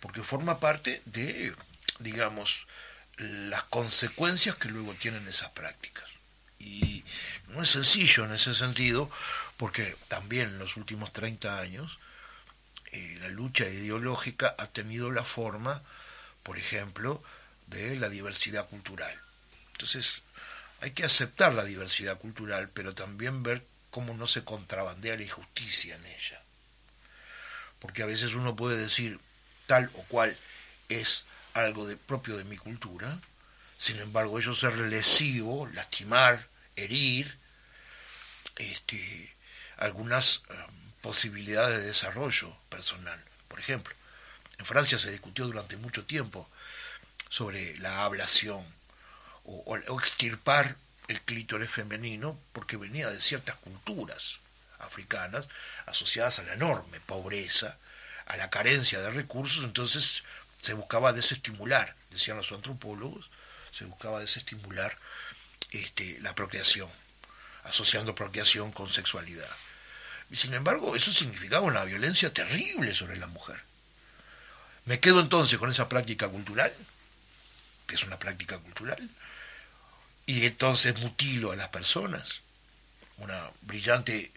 [0.00, 1.54] porque forma parte de,
[1.98, 2.66] digamos,
[3.18, 6.04] las consecuencias que luego tienen esas prácticas.
[6.58, 7.04] Y
[7.48, 9.10] no es sencillo en ese sentido,
[9.56, 11.98] porque también en los últimos 30 años
[12.92, 15.82] eh, la lucha ideológica ha tenido la forma,
[16.42, 17.22] por ejemplo,
[17.66, 19.14] de la diversidad cultural.
[19.72, 20.22] Entonces,
[20.80, 25.94] hay que aceptar la diversidad cultural, pero también ver cómo no se contrabandea la injusticia
[25.94, 26.40] en ella.
[27.78, 29.18] Porque a veces uno puede decir
[29.66, 30.36] tal o cual
[30.88, 31.24] es
[31.54, 33.18] algo de, propio de mi cultura,
[33.78, 36.46] sin embargo, eso ser lesivo, lastimar,
[36.76, 37.36] herir,
[38.56, 39.34] este,
[39.76, 43.22] algunas um, posibilidades de desarrollo personal.
[43.48, 43.94] Por ejemplo,
[44.58, 46.48] en Francia se discutió durante mucho tiempo
[47.28, 48.64] sobre la ablación
[49.44, 50.76] o, extirpar
[51.08, 54.38] el clítoris femenino porque venía de ciertas culturas
[54.78, 55.48] africanas
[55.86, 57.76] asociadas a la enorme pobreza,
[58.26, 60.24] a la carencia de recursos, entonces
[60.64, 63.28] se buscaba desestimular, decían los antropólogos,
[63.70, 64.96] se buscaba desestimular
[65.72, 66.88] este, la procreación,
[67.64, 69.50] asociando procreación con sexualidad.
[70.30, 73.60] Y sin embargo, eso significaba una violencia terrible sobre la mujer.
[74.86, 76.72] Me quedo entonces con esa práctica cultural,
[77.86, 79.06] que es una práctica cultural,
[80.24, 82.40] y entonces mutilo a las personas.
[83.18, 84.32] Una brillante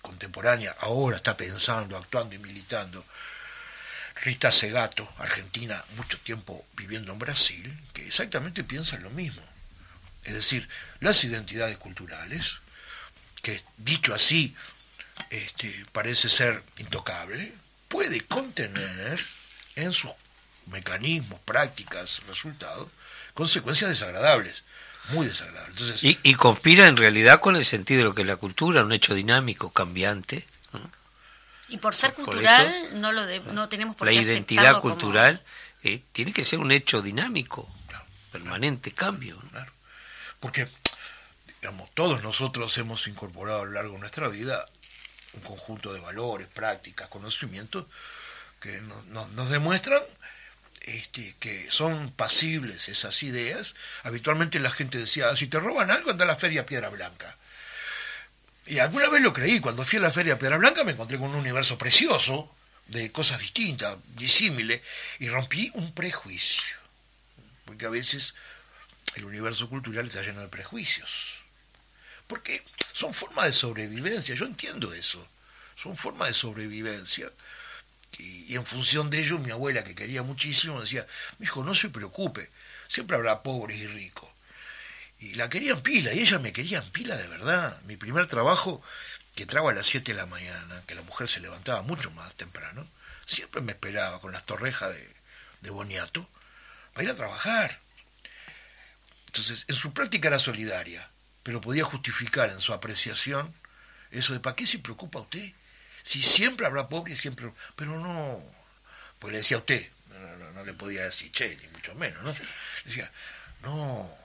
[0.00, 3.04] contemporánea ahora está pensando, actuando y militando.
[4.22, 9.42] Rita Segato, argentina, mucho tiempo viviendo en Brasil, que exactamente piensa lo mismo.
[10.24, 10.68] Es decir,
[11.00, 12.60] las identidades culturales,
[13.42, 14.54] que dicho así
[15.30, 17.52] este, parece ser intocable,
[17.88, 19.24] puede contener
[19.76, 20.12] en sus
[20.66, 22.88] mecanismos, prácticas, resultados,
[23.34, 24.64] consecuencias desagradables,
[25.10, 26.02] muy desagradables.
[26.02, 29.14] y, conspira en realidad con el sentido de lo que es la cultura, un hecho
[29.14, 30.44] dinámico, cambiante.
[31.68, 35.42] Y por ser cultural no lo no tenemos por la identidad cultural
[35.84, 37.68] eh, tiene que ser un hecho dinámico,
[38.32, 39.40] permanente cambio.
[40.40, 40.68] Porque
[41.60, 44.66] digamos, todos nosotros hemos incorporado a lo largo de nuestra vida
[45.34, 47.86] un conjunto de valores, prácticas, conocimientos
[48.60, 50.02] que nos demuestran
[50.82, 53.74] este, que son pasibles esas ideas.
[54.04, 57.36] Habitualmente la gente decía, ah, si te roban algo, anda a la feria Piedra Blanca.
[58.68, 61.30] Y alguna vez lo creí, cuando fui a la feria Piedra Blanca me encontré con
[61.30, 62.54] un universo precioso,
[62.86, 64.82] de cosas distintas, disímiles,
[65.18, 66.76] y rompí un prejuicio.
[67.64, 68.34] Porque a veces
[69.14, 71.38] el universo cultural está lleno de prejuicios.
[72.26, 72.62] Porque
[72.92, 75.26] son formas de sobrevivencia, yo entiendo eso.
[75.74, 77.30] Son formas de sobrevivencia
[78.18, 81.06] y, en función de ello mi abuela, que quería muchísimo, decía,
[81.38, 82.50] mi hijo, no se preocupe,
[82.88, 84.28] siempre habrá pobres y ricos.
[85.20, 87.80] Y la quería en pila, y ella me quería en pila de verdad.
[87.82, 88.82] Mi primer trabajo,
[89.34, 92.34] que entraba a las 7 de la mañana, que la mujer se levantaba mucho más
[92.34, 92.86] temprano,
[93.26, 95.14] siempre me esperaba con las torrejas de,
[95.60, 96.28] de boniato
[96.92, 97.80] para ir a trabajar.
[99.26, 101.08] Entonces, en su práctica era solidaria,
[101.42, 103.54] pero podía justificar en su apreciación
[104.10, 105.52] eso de ¿para qué se preocupa usted?
[106.02, 107.52] Si siempre habrá pobres, siempre...
[107.76, 108.42] Pero no,
[109.18, 109.88] pues le decía a usted,
[110.54, 112.32] no, le podía decir che, ni mucho menos, ¿no?
[112.84, 113.10] Decía,
[113.62, 114.17] no,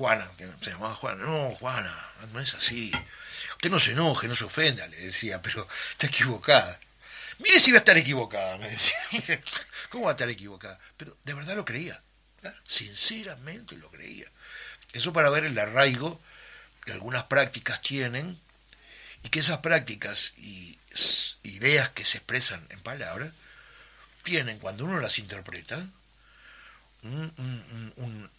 [0.00, 1.94] Juana, que se llamaba Juana, no, Juana,
[2.32, 2.90] no es así.
[3.56, 6.80] Usted no se enoje, no se ofenda, le decía, pero está equivocada.
[7.38, 8.96] Mire si va a estar equivocada, me decía.
[9.90, 10.78] ¿Cómo va a estar equivocada?
[10.96, 12.00] Pero de verdad lo creía,
[12.66, 14.24] sinceramente lo creía.
[14.94, 16.18] Eso para ver el arraigo
[16.86, 18.40] que algunas prácticas tienen
[19.22, 20.78] y que esas prácticas y
[21.42, 23.32] ideas que se expresan en palabras
[24.22, 25.86] tienen, cuando uno las interpreta,
[27.02, 28.30] un,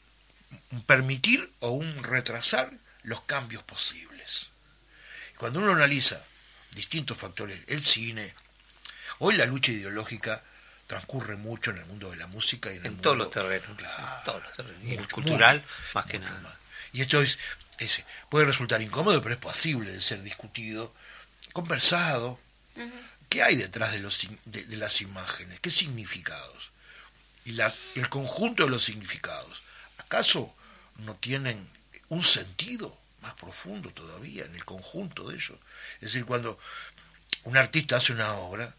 [0.82, 2.72] permitir o un retrasar
[3.04, 4.48] los cambios posibles.
[5.38, 6.24] Cuando uno analiza
[6.72, 8.34] distintos factores, el cine,
[9.20, 10.44] hoy la lucha ideológica
[10.88, 13.78] transcurre mucho en el mundo de la música y en, todos los terrenos,
[14.26, 15.64] todos los terrenos, y el cultural
[15.94, 16.60] más que nada.
[16.94, 17.38] Y esto es,
[18.30, 20.94] puede resultar incómodo, pero es posible de ser discutido,
[21.54, 22.40] conversado.
[23.30, 25.60] ¿Qué hay detrás de, los, de las imágenes?
[25.62, 26.72] ¿Qué significados?
[27.46, 29.62] y la, el conjunto de los significados,
[29.98, 30.54] ¿acaso
[31.06, 31.70] no tienen
[32.10, 35.58] un sentido más profundo todavía en el conjunto de ellos?
[35.96, 36.60] Es decir, cuando
[37.44, 38.74] un artista hace una obra,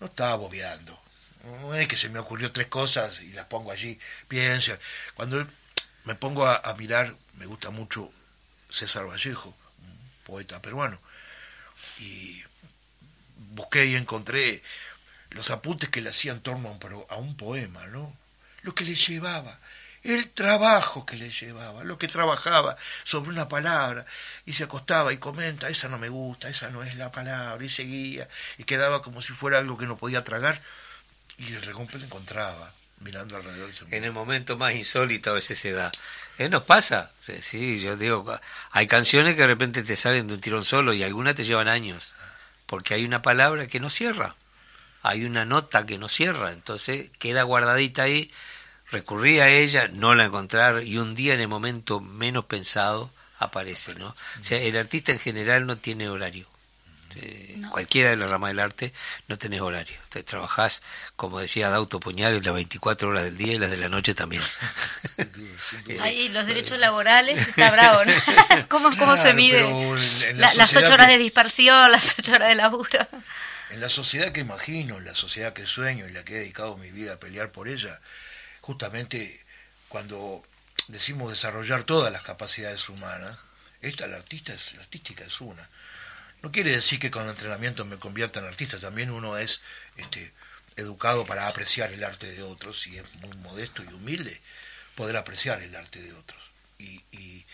[0.00, 0.98] no está bobeando.
[1.44, 3.98] No es que se me ocurrió tres cosas y las pongo allí,
[4.28, 4.78] piensa.
[5.14, 5.46] Cuando
[6.04, 8.12] me pongo a, mirar, me gusta mucho
[8.70, 11.00] César Vallejo, un poeta peruano,
[11.98, 12.42] y
[13.54, 14.62] busqué y encontré
[15.30, 18.14] los apuntes que le hacían torno a un, a un poema, ¿no?
[18.62, 19.58] Lo que le llevaba,
[20.02, 24.06] el trabajo que le llevaba, lo que trabajaba sobre una palabra,
[24.46, 27.68] y se acostaba y comenta, esa no me gusta, esa no es la palabra, y
[27.68, 28.28] seguía,
[28.58, 30.60] y quedaba como si fuera algo que no podía tragar,
[31.38, 33.70] y de repente lo encontraba, mirando alrededor.
[33.90, 35.90] En el momento más insólito a veces se da.
[36.38, 36.48] ¿Eh?
[36.48, 38.38] Nos pasa, sí, yo digo,
[38.70, 41.68] hay canciones que de repente te salen de un tirón solo y algunas te llevan
[41.68, 42.14] años,
[42.66, 44.34] porque hay una palabra que no cierra
[45.02, 48.30] hay una nota que no cierra, entonces queda guardadita ahí,
[48.90, 53.94] recurrí a ella, no la encontrar y un día en el momento menos pensado aparece,
[53.94, 54.08] ¿no?
[54.08, 56.46] O sea, el artista en general no tiene horario.
[57.16, 58.92] Eh, cualquiera de las ramas del arte
[59.26, 59.98] no tenés horario.
[60.10, 60.80] Te trabajás,
[61.16, 64.42] como decía Dauto Puñal, las 24 horas del día y las de la noche también.
[66.00, 68.12] Ahí los derechos laborales está bravo, ¿no?
[68.68, 69.68] ¿Cómo, cómo se mide?
[70.34, 73.08] las 8 horas de dispersión, las 8 horas de laburo.
[73.70, 76.76] En la sociedad que imagino, en la sociedad que sueño y la que he dedicado
[76.76, 78.00] mi vida a pelear por ella,
[78.60, 79.44] justamente
[79.88, 80.44] cuando
[80.88, 83.38] decimos desarrollar todas las capacidades humanas,
[83.82, 85.68] esta, la, artista es, la artística es una.
[86.42, 89.60] No quiere decir que con entrenamiento me convierta en artista, también uno es
[89.96, 90.32] este,
[90.76, 94.40] educado para apreciar el arte de otros y es muy modesto y humilde
[94.94, 96.40] poder apreciar el arte de otros
[96.78, 97.44] y, y,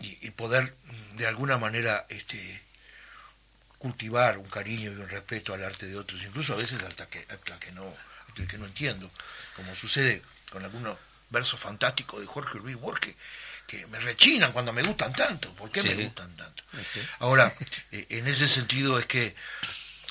[0.00, 0.74] y poder
[1.16, 2.62] de alguna manera este,
[3.80, 7.24] cultivar un cariño y un respeto al arte de otros, incluso a veces hasta que,
[7.30, 7.90] hasta que no,
[8.28, 9.10] hasta que no entiendo,
[9.60, 10.96] como sucede con algunos
[11.28, 13.14] versos fantásticos de Jorge Luis Borges,
[13.66, 15.52] que me rechinan cuando me gustan tanto.
[15.52, 16.64] ¿Por qué me gustan tanto?
[17.18, 17.54] Ahora,
[17.92, 19.36] eh, en ese sentido es que,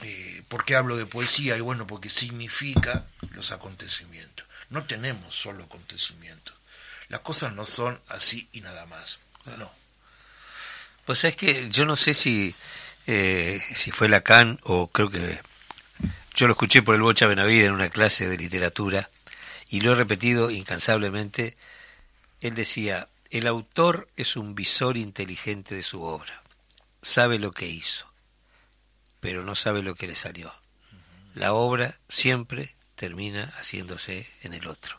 [0.02, 1.58] eh, ¿por qué hablo de poesía?
[1.58, 4.46] Y bueno, porque significa los acontecimientos.
[4.70, 6.54] No tenemos solo acontecimientos.
[7.08, 9.18] Las cosas no son así y nada más.
[9.58, 9.72] No.
[11.06, 12.56] Pues es que yo no sé si
[13.08, 15.40] eh, si fue Lacan o creo que
[16.36, 19.10] yo lo escuché por el Bocha Benavide en una clase de literatura
[19.70, 21.56] y lo he repetido incansablemente.
[22.42, 26.42] Él decía, el autor es un visor inteligente de su obra,
[27.02, 28.08] sabe lo que hizo,
[29.20, 30.54] pero no sabe lo que le salió.
[31.36, 34.98] La obra siempre termina haciéndose en el otro.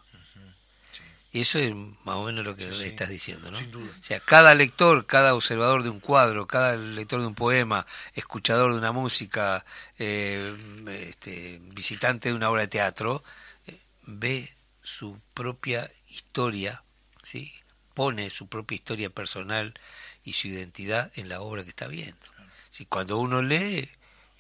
[1.33, 3.59] Y eso es más o menos lo que estás diciendo, ¿no?
[3.59, 8.73] O sea, cada lector, cada observador de un cuadro, cada lector de un poema, escuchador
[8.73, 9.65] de una música,
[10.01, 10.57] eh,
[10.89, 13.23] este, visitante de una obra de teatro,
[13.69, 14.53] eh, ve
[14.83, 16.83] su propia historia,
[17.25, 17.53] ¿sí?
[17.95, 19.75] pone su propia historia personal
[20.25, 22.17] y su identidad en la obra que está viendo.
[22.71, 23.89] Si cuando uno lee,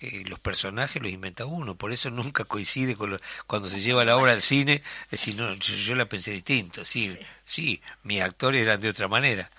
[0.00, 4.16] eh, los personajes los inventa uno, por eso nunca coincide con cuando se lleva la
[4.16, 8.80] obra al cine, es decir, no, yo, la pensé distinto, sí, sí, mis actores eran
[8.80, 9.50] de otra manera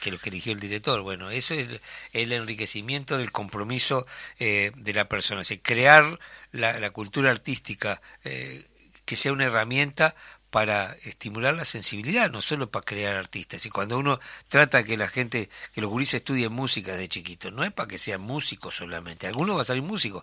[0.00, 1.02] que lo que eligió el director.
[1.02, 1.68] Bueno, eso es
[2.12, 4.06] el enriquecimiento del compromiso
[4.38, 6.18] eh, de la persona, es crear
[6.52, 8.64] la, cultura artística eh,
[9.04, 10.14] que sea una herramienta
[10.54, 13.66] para estimular la sensibilidad, no solo para crear artistas.
[13.66, 17.64] Y cuando uno trata que la gente, que los gurises estudien música de chiquitos, no
[17.64, 19.26] es para que sean músicos solamente.
[19.26, 20.22] Algunos van a salir músicos,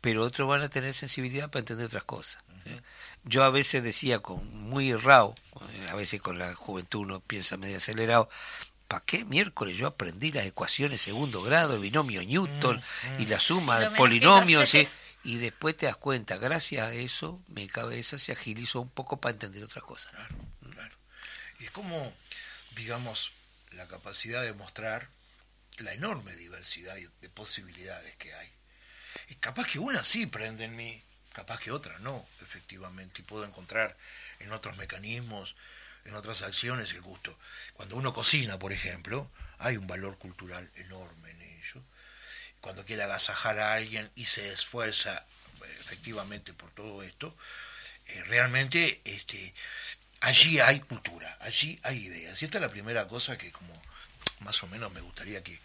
[0.00, 2.42] pero otros van a tener sensibilidad para entender otras cosas.
[3.22, 5.34] Yo a veces decía con muy errado,
[5.90, 8.28] a veces con la juventud uno piensa medio acelerado,
[8.88, 12.82] ¿para qué miércoles yo aprendí las ecuaciones segundo grado, el binomio Newton
[13.20, 14.74] y la suma de polinomios?
[15.28, 19.34] Y después te das cuenta, gracias a eso mi cabeza se agilizó un poco para
[19.34, 20.08] entender otra cosa.
[20.08, 20.34] Claro,
[20.72, 20.96] claro.
[21.60, 22.14] Y es como,
[22.76, 23.32] digamos,
[23.72, 25.06] la capacidad de mostrar
[25.80, 28.48] la enorme diversidad de posibilidades que hay.
[29.28, 31.02] Y capaz que una sí prende en mí,
[31.34, 33.98] capaz que otra no, efectivamente, y puedo encontrar
[34.38, 35.56] en otros mecanismos,
[36.06, 37.38] en otras acciones el gusto.
[37.74, 41.34] Cuando uno cocina, por ejemplo, hay un valor cultural enorme
[42.60, 45.24] cuando quiere agasajar a alguien y se esfuerza
[45.80, 47.34] efectivamente por todo esto,
[48.06, 49.54] eh, realmente este,
[50.20, 52.40] allí hay cultura, allí hay ideas.
[52.40, 53.80] Y esta es la primera cosa que como
[54.40, 55.58] más o menos me gustaría que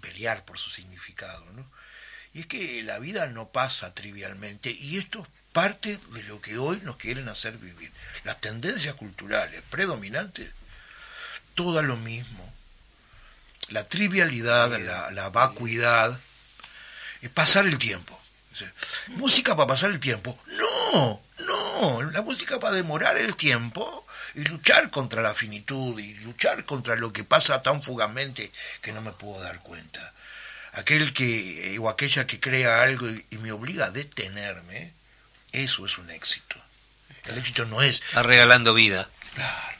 [0.00, 1.66] pelear por su significado, ¿no?
[2.34, 6.58] Y es que la vida no pasa trivialmente y esto es parte de lo que
[6.58, 7.90] hoy nos quieren hacer vivir.
[8.24, 10.50] Las tendencias culturales predominantes,
[11.54, 12.52] todo lo mismo.
[13.68, 16.18] La trivialidad, la, la vacuidad,
[17.20, 18.18] es pasar el tiempo.
[19.08, 20.38] ¿Música para pasar el tiempo?
[20.46, 26.64] No, no, la música para demorar el tiempo y luchar contra la finitud y luchar
[26.64, 28.50] contra lo que pasa tan fugamente
[28.82, 30.12] que no me puedo dar cuenta.
[30.72, 34.92] Aquel que eh, o aquella que crea algo y, me obliga a detenerme,
[35.52, 36.56] eso es un éxito.
[37.24, 38.02] El éxito no es...
[38.02, 39.08] Está regalando vida.
[39.34, 39.77] Claro,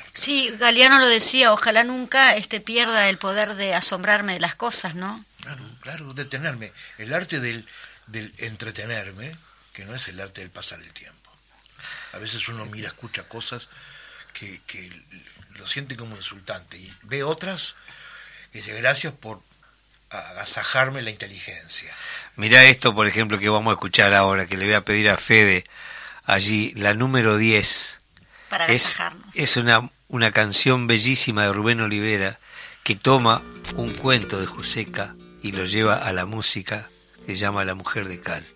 [0.00, 0.10] claro.
[0.14, 4.94] Sí, Galeano lo decía, ojalá nunca este pierda el poder de asombrarme de las cosas,
[4.94, 5.24] ¿no?
[5.42, 6.72] Claro, claro, detenerme.
[6.98, 7.66] El arte del,
[8.06, 9.36] del entretenerme,
[9.72, 11.30] que no es el arte del pasar el tiempo.
[12.12, 13.68] A veces uno mira, escucha cosas
[14.32, 14.90] que, que
[15.56, 17.76] lo siente como insultante y ve otras
[18.52, 19.42] que dice gracias por
[20.10, 21.92] agasajarme la inteligencia.
[22.36, 25.16] Mira esto, por ejemplo, que vamos a escuchar ahora, que le voy a pedir a
[25.16, 25.64] Fede
[26.24, 27.98] allí, la número 10.
[28.54, 28.98] Para es,
[29.34, 32.38] es una, una canción bellísima de Rubén Olivera
[32.84, 33.42] que toma
[33.74, 36.88] un cuento de Joseca y lo lleva a la música
[37.26, 38.46] que se llama La Mujer de Cal.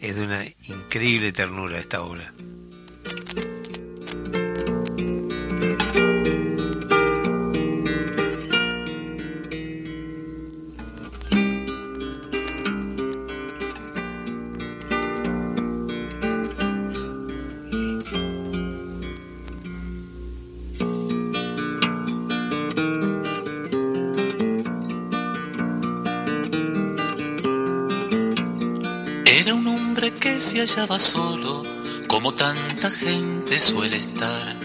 [0.00, 2.32] Es de una increíble ternura esta obra.
[30.20, 31.64] Que se hallaba solo
[32.08, 34.56] como tanta gente suele estar.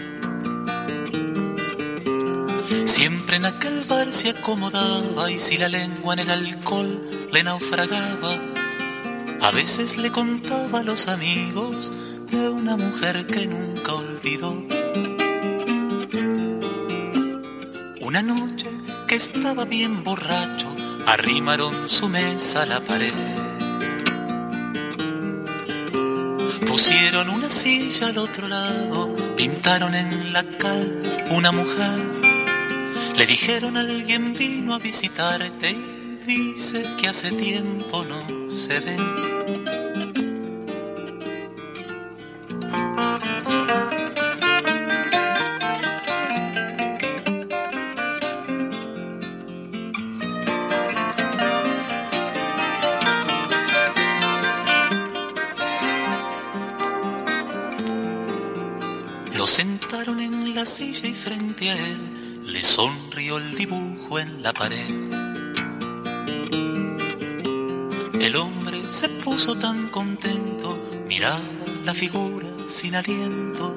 [2.84, 8.36] Siempre en aquel bar se acomodaba y si la lengua en el alcohol le naufragaba,
[9.40, 11.92] a veces le contaba a los amigos
[12.30, 14.52] de una mujer que nunca olvidó.
[18.00, 18.68] Una noche
[19.06, 20.74] que estaba bien borracho,
[21.06, 23.47] arrimaron su mesa a la pared
[26.78, 31.98] Pusieron una silla al otro lado, pintaron en la cal una mujer.
[33.16, 39.37] Le dijeron alguien vino a visitarte y dice que hace tiempo no se ven.
[61.60, 64.94] Le sonrió el dibujo en la pared.
[68.20, 71.40] El hombre se puso tan contento, miraba
[71.84, 73.74] la figura sin aliento.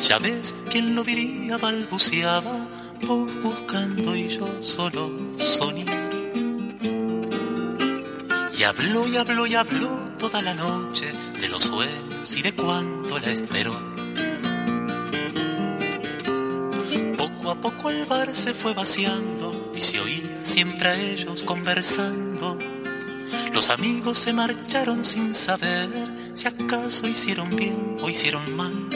[0.00, 2.68] Ya ves, quién lo diría, balbuceaba,
[3.06, 6.10] vos buscando y yo solo soñar.
[8.58, 13.18] Y habló y habló y habló toda la noche de los sueños y de cuánto
[13.18, 13.89] la esperó
[18.34, 22.58] se fue vaciando y se oía siempre a ellos conversando.
[23.52, 25.88] Los amigos se marcharon sin saber
[26.34, 28.89] si acaso hicieron bien o hicieron mal.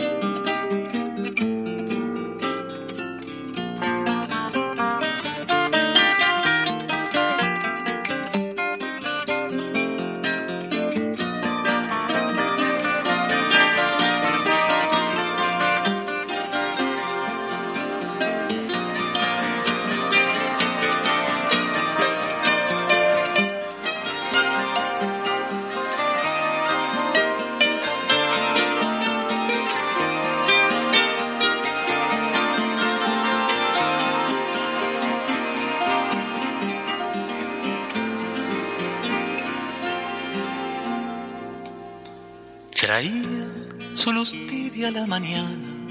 [44.91, 45.87] La mañana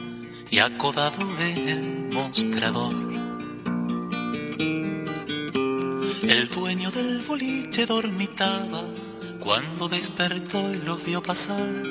[0.49, 2.95] y acodado en el mostrador.
[6.23, 8.83] El dueño del boliche dormitaba
[9.39, 11.83] cuando despertó y los vio pasar.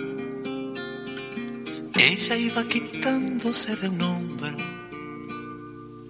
[1.95, 4.57] Ella iba quitándose de un hombro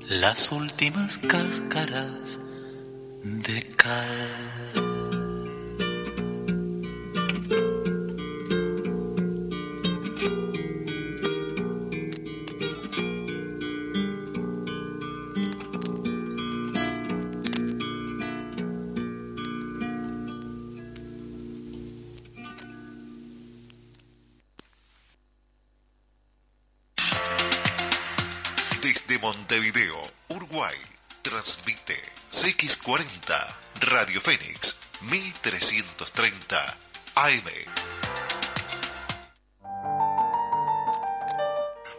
[0.09, 2.39] las últimas cáscaras
[3.25, 4.52] de cal.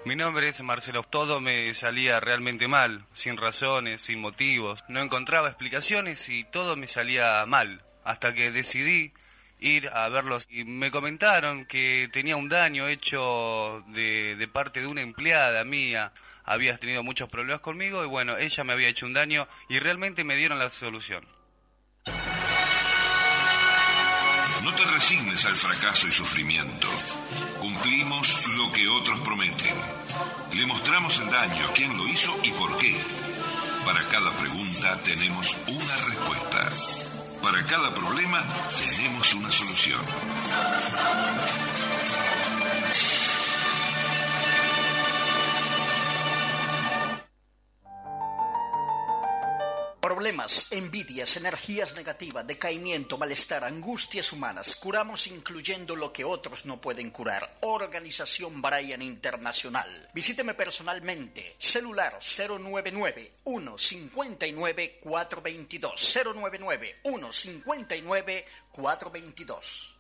[0.06, 1.02] Mi nombre es Marcelo.
[1.02, 4.84] Todo me salía realmente mal, sin razones, sin motivos.
[4.88, 7.82] No encontraba explicaciones y todo me salía mal.
[8.04, 9.12] Hasta que decidí
[9.60, 14.88] ir a verlos y me comentaron que tenía un daño hecho de, de, parte de
[14.88, 16.12] una empleada mía,
[16.44, 20.26] habías tenido muchos problemas conmigo y bueno, ella me había hecho un daño y realmente
[20.26, 21.26] me dieron la solución.
[24.74, 26.88] No te resignes al fracaso y sufrimiento.
[27.60, 29.76] Cumplimos lo que otros prometen.
[30.52, 33.00] Le mostramos el daño, quién lo hizo y por qué.
[33.86, 36.70] Para cada pregunta tenemos una respuesta.
[37.44, 38.44] Para cada problema
[38.80, 40.02] tenemos una solución.
[50.24, 54.78] Problemas, envidias, energías negativas, decaimiento, malestar, angustias humanas.
[54.78, 57.58] Curamos incluyendo lo que otros no pueden curar.
[57.60, 60.10] Organización Brian Internacional.
[60.14, 61.56] Visíteme personalmente.
[61.58, 66.18] Celular 099 159 422.
[66.24, 69.94] 099 159 422.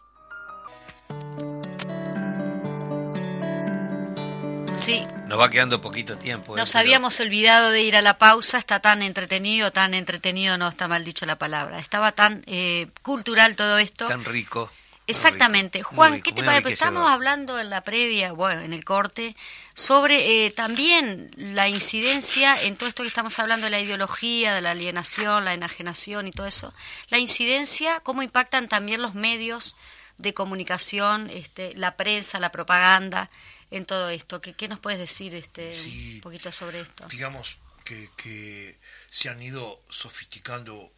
[4.84, 5.02] Sí.
[5.28, 6.58] Nos va quedando poquito tiempo.
[6.58, 10.58] Nos eh, pero- habíamos olvidado de ir a la pausa, está tan entretenido, tan entretenido,
[10.58, 11.80] no está mal dicho la palabra.
[11.80, 14.08] Estaba tan eh, cultural todo esto.
[14.08, 14.70] Tan rico.
[15.08, 15.80] Exactamente.
[15.80, 16.74] rico, Juan, rico, ¿qué te parece?
[16.74, 19.36] Estamos hablando en la previa, bueno, en el corte,
[19.74, 24.62] sobre eh, también la incidencia en todo esto que estamos hablando de la ideología, de
[24.62, 26.74] la alienación, la enajenación y todo eso.
[27.10, 29.76] La incidencia, cómo impactan también los medios
[30.18, 33.30] de comunicación, este, la prensa, la propaganda,
[33.78, 34.40] en todo esto.
[34.42, 36.16] ¿Qué, qué nos puedes decir este, Sí.
[36.16, 37.06] un poquito sobre esto?
[37.08, 38.78] digamos que, que
[39.12, 40.92] se han ido sofisticando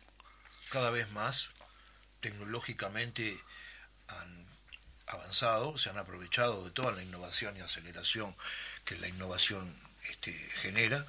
[0.69, 1.49] cada vez más,
[2.21, 3.39] tecnológicamente
[4.07, 4.45] han
[5.07, 8.35] avanzado, se han aprovechado de toda la innovación y aceleración
[8.83, 9.73] que la innovación
[10.09, 11.05] este, genera,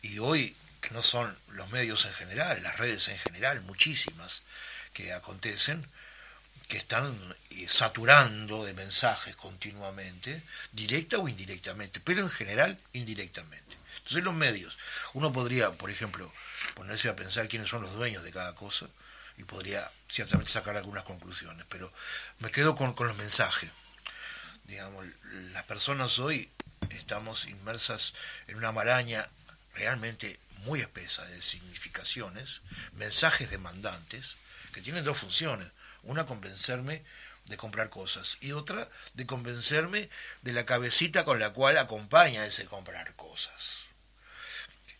[0.00, 4.42] y hoy, que no son los medios en general, las redes en general, muchísimas
[4.94, 5.86] que acontecen,
[6.72, 7.14] que están
[7.50, 10.42] eh, saturando de mensajes continuamente,
[10.72, 13.76] directa o indirectamente, pero en general indirectamente.
[13.98, 14.78] Entonces los medios,
[15.12, 16.32] uno podría, por ejemplo,
[16.74, 18.86] ponerse a pensar quiénes son los dueños de cada cosa
[19.36, 21.92] y podría ciertamente sacar algunas conclusiones, pero
[22.38, 23.68] me quedo con, con los mensajes.
[24.64, 25.04] Digamos,
[25.52, 26.48] las personas hoy
[26.88, 28.14] estamos inmersas
[28.46, 29.28] en una maraña
[29.74, 32.62] realmente muy espesa de significaciones,
[32.94, 34.36] mensajes demandantes,
[34.72, 35.68] que tienen dos funciones.
[36.02, 37.02] Una, convencerme
[37.46, 40.08] de comprar cosas y otra, de convencerme
[40.42, 43.80] de la cabecita con la cual acompaña ese comprar cosas.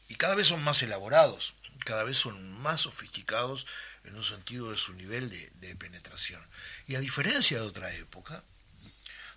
[0.08, 3.66] Y cada vez son más elaborados, cada vez son más sofisticados
[4.04, 6.44] en un sentido de su nivel de, de penetración.
[6.86, 8.42] Y a diferencia de otra época,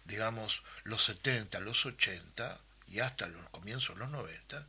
[0.06, 2.60] digamos los 70, los 80
[2.90, 4.66] y hasta los comienzos de los 90,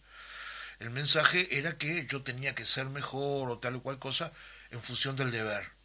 [0.79, 4.33] el mensaje era que yo tenía que ser mejor o tal o cual cosa
[4.71, 5.76] en función del deber.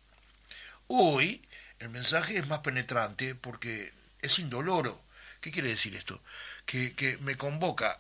[0.94, 1.42] Hoy
[1.80, 5.02] el mensaje es más penetrante porque es indoloro.
[5.40, 6.22] ¿Qué quiere decir esto?
[6.66, 7.98] Que, que me convoca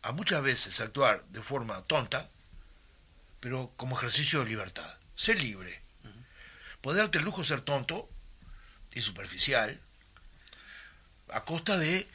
[0.00, 2.26] a muchas veces a actuar de forma tonta,
[3.40, 4.96] pero como ejercicio de libertad.
[5.14, 5.78] Ser libre.
[6.80, 8.08] Poder darte el lujo de ser tonto
[8.94, 9.78] y superficial
[11.32, 12.08] a costa de,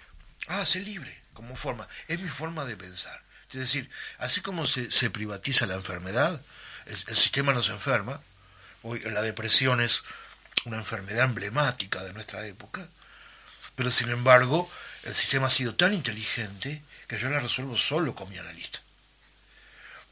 [0.48, 1.88] ah, ser libre, como forma.
[2.08, 3.22] Es mi forma de pensar.
[3.50, 6.42] Es decir, así como se, se privatiza la enfermedad,
[6.88, 8.20] el, el sistema nos enferma,
[8.84, 10.04] hoy la depresión es
[10.66, 12.88] una enfermedad emblemática de nuestra época,
[13.76, 14.70] pero sin embargo
[15.04, 18.80] el sistema ha sido tan inteligente que yo la resuelvo solo con mi analista.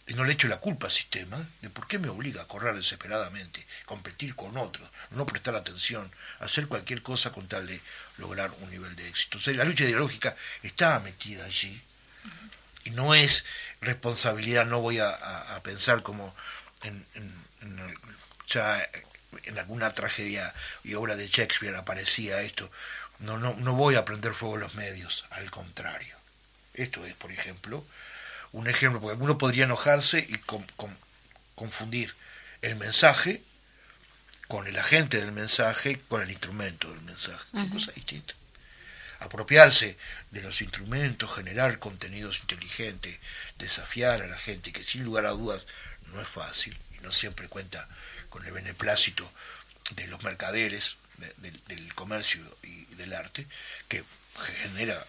[0.10, 2.74] Y no le echo la culpa al sistema de por qué me obliga a correr
[2.76, 6.10] desesperadamente, competir con otros, no prestar atención,
[6.40, 7.82] hacer cualquier cosa con tal de
[8.18, 9.38] lograr un nivel de éxito.
[9.38, 11.82] O sea, la lucha ideológica está metida allí
[12.86, 13.44] y no es
[13.82, 16.34] responsabilidad, no voy a, pensar como
[16.84, 17.98] en- en el-
[18.48, 18.88] ya
[19.44, 22.70] en alguna tragedia y obra de Shakespeare aparecía esto.
[23.20, 26.16] No, no, no voy a prender fuego a los medios, al contrario.
[26.74, 27.84] Esto es, por ejemplo,
[28.52, 30.98] un ejemplo, porque uno podría enojarse y con- con-
[31.56, 32.14] confundir
[32.62, 33.42] el mensaje
[34.48, 37.44] con el agente del mensaje, con el instrumento del mensaje.
[37.52, 38.38] Son cosas distintas.
[39.20, 39.98] Apropiarse
[40.32, 43.20] de los instrumentos, generar contenidos inteligentes,
[43.58, 45.66] desafiar a la gente, que sin lugar a dudas
[46.14, 47.88] no es fácil y no siempre cuenta
[48.46, 49.30] el beneplácito
[49.92, 50.98] de los mercaderes,
[51.68, 53.48] del comercio y del arte,
[53.88, 54.04] que
[54.62, 55.06] genera,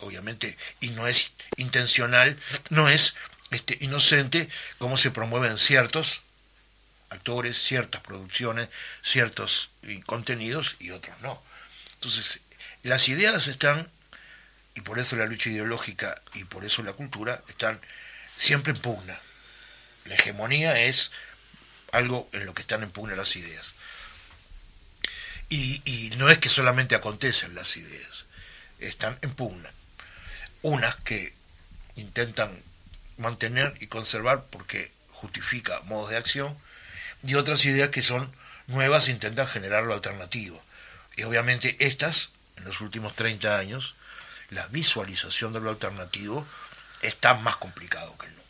[0.00, 2.38] obviamente, y no es intencional,
[2.70, 3.14] no es
[3.50, 6.22] este, inocente como se promueven ciertos
[7.10, 8.68] actores, ciertas producciones,
[9.02, 9.70] ciertos
[10.06, 11.42] contenidos y otros no.
[11.94, 12.40] Entonces,
[12.82, 13.88] las ideas están,
[14.74, 17.80] y por eso la lucha ideológica y por eso la cultura, están
[18.36, 19.20] siempre en pugna.
[20.06, 21.12] La hegemonía es
[21.92, 23.74] algo en lo que están en pugna las ideas.
[25.48, 28.24] Y, no es que solamente acontecen las ideas,
[28.78, 29.70] están en pugna.
[30.62, 31.34] Unas que
[31.96, 32.62] intentan
[33.18, 36.56] mantener y conservar porque justifica modos de acción,
[37.22, 38.32] y otras ideas que son
[38.66, 40.62] nuevas intentan generar lo alternativo.
[41.16, 43.94] Y obviamente estas, en los últimos 30 años,
[44.50, 46.46] la visualización de lo alternativo
[47.02, 48.41] está más complicado que nunca.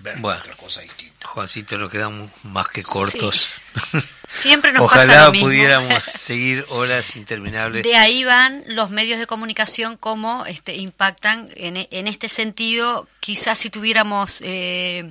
[0.00, 1.26] Ver otra cosa distinta.
[1.26, 3.48] Juancito, nos quedamos más que cortos.
[4.26, 5.48] Siempre nos Ojalá pasa lo mismo.
[5.48, 7.82] pudiéramos seguir horas interminables.
[7.82, 13.08] De ahí van los medios de comunicación, cómo este, impactan en, en este sentido.
[13.20, 15.10] Quizás si tuviéramos eh,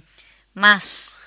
[0.54, 1.18] más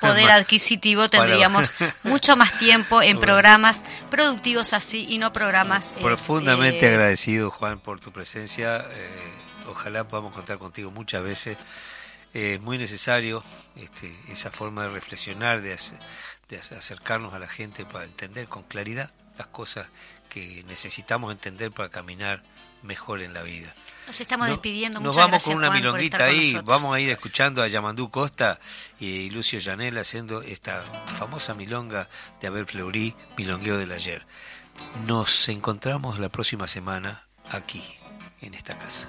[0.00, 1.72] poder adquisitivo tendríamos
[2.04, 7.98] mucho más tiempo en programas productivos así y no programas profundamente eh, agradecido Juan por
[7.98, 11.56] tu presencia eh, ojalá podamos contar contigo muchas veces
[12.34, 13.42] es muy necesario
[13.76, 15.78] este, esa forma de reflexionar de,
[16.48, 19.88] de acercarnos a la gente para entender con claridad las cosas
[20.28, 22.42] que necesitamos entender para caminar
[22.82, 23.72] mejor en la vida
[24.06, 25.00] nos estamos despidiendo.
[25.00, 26.58] Nos Muchas vamos con una Juan, milonguita ahí.
[26.64, 28.60] Vamos a ir escuchando a Yamandú Costa
[29.00, 32.08] y Lucio Llanel haciendo esta famosa milonga
[32.40, 34.26] de Abel Fleury, Milongueo del Ayer.
[35.06, 37.82] Nos encontramos la próxima semana aquí,
[38.42, 39.08] en esta casa.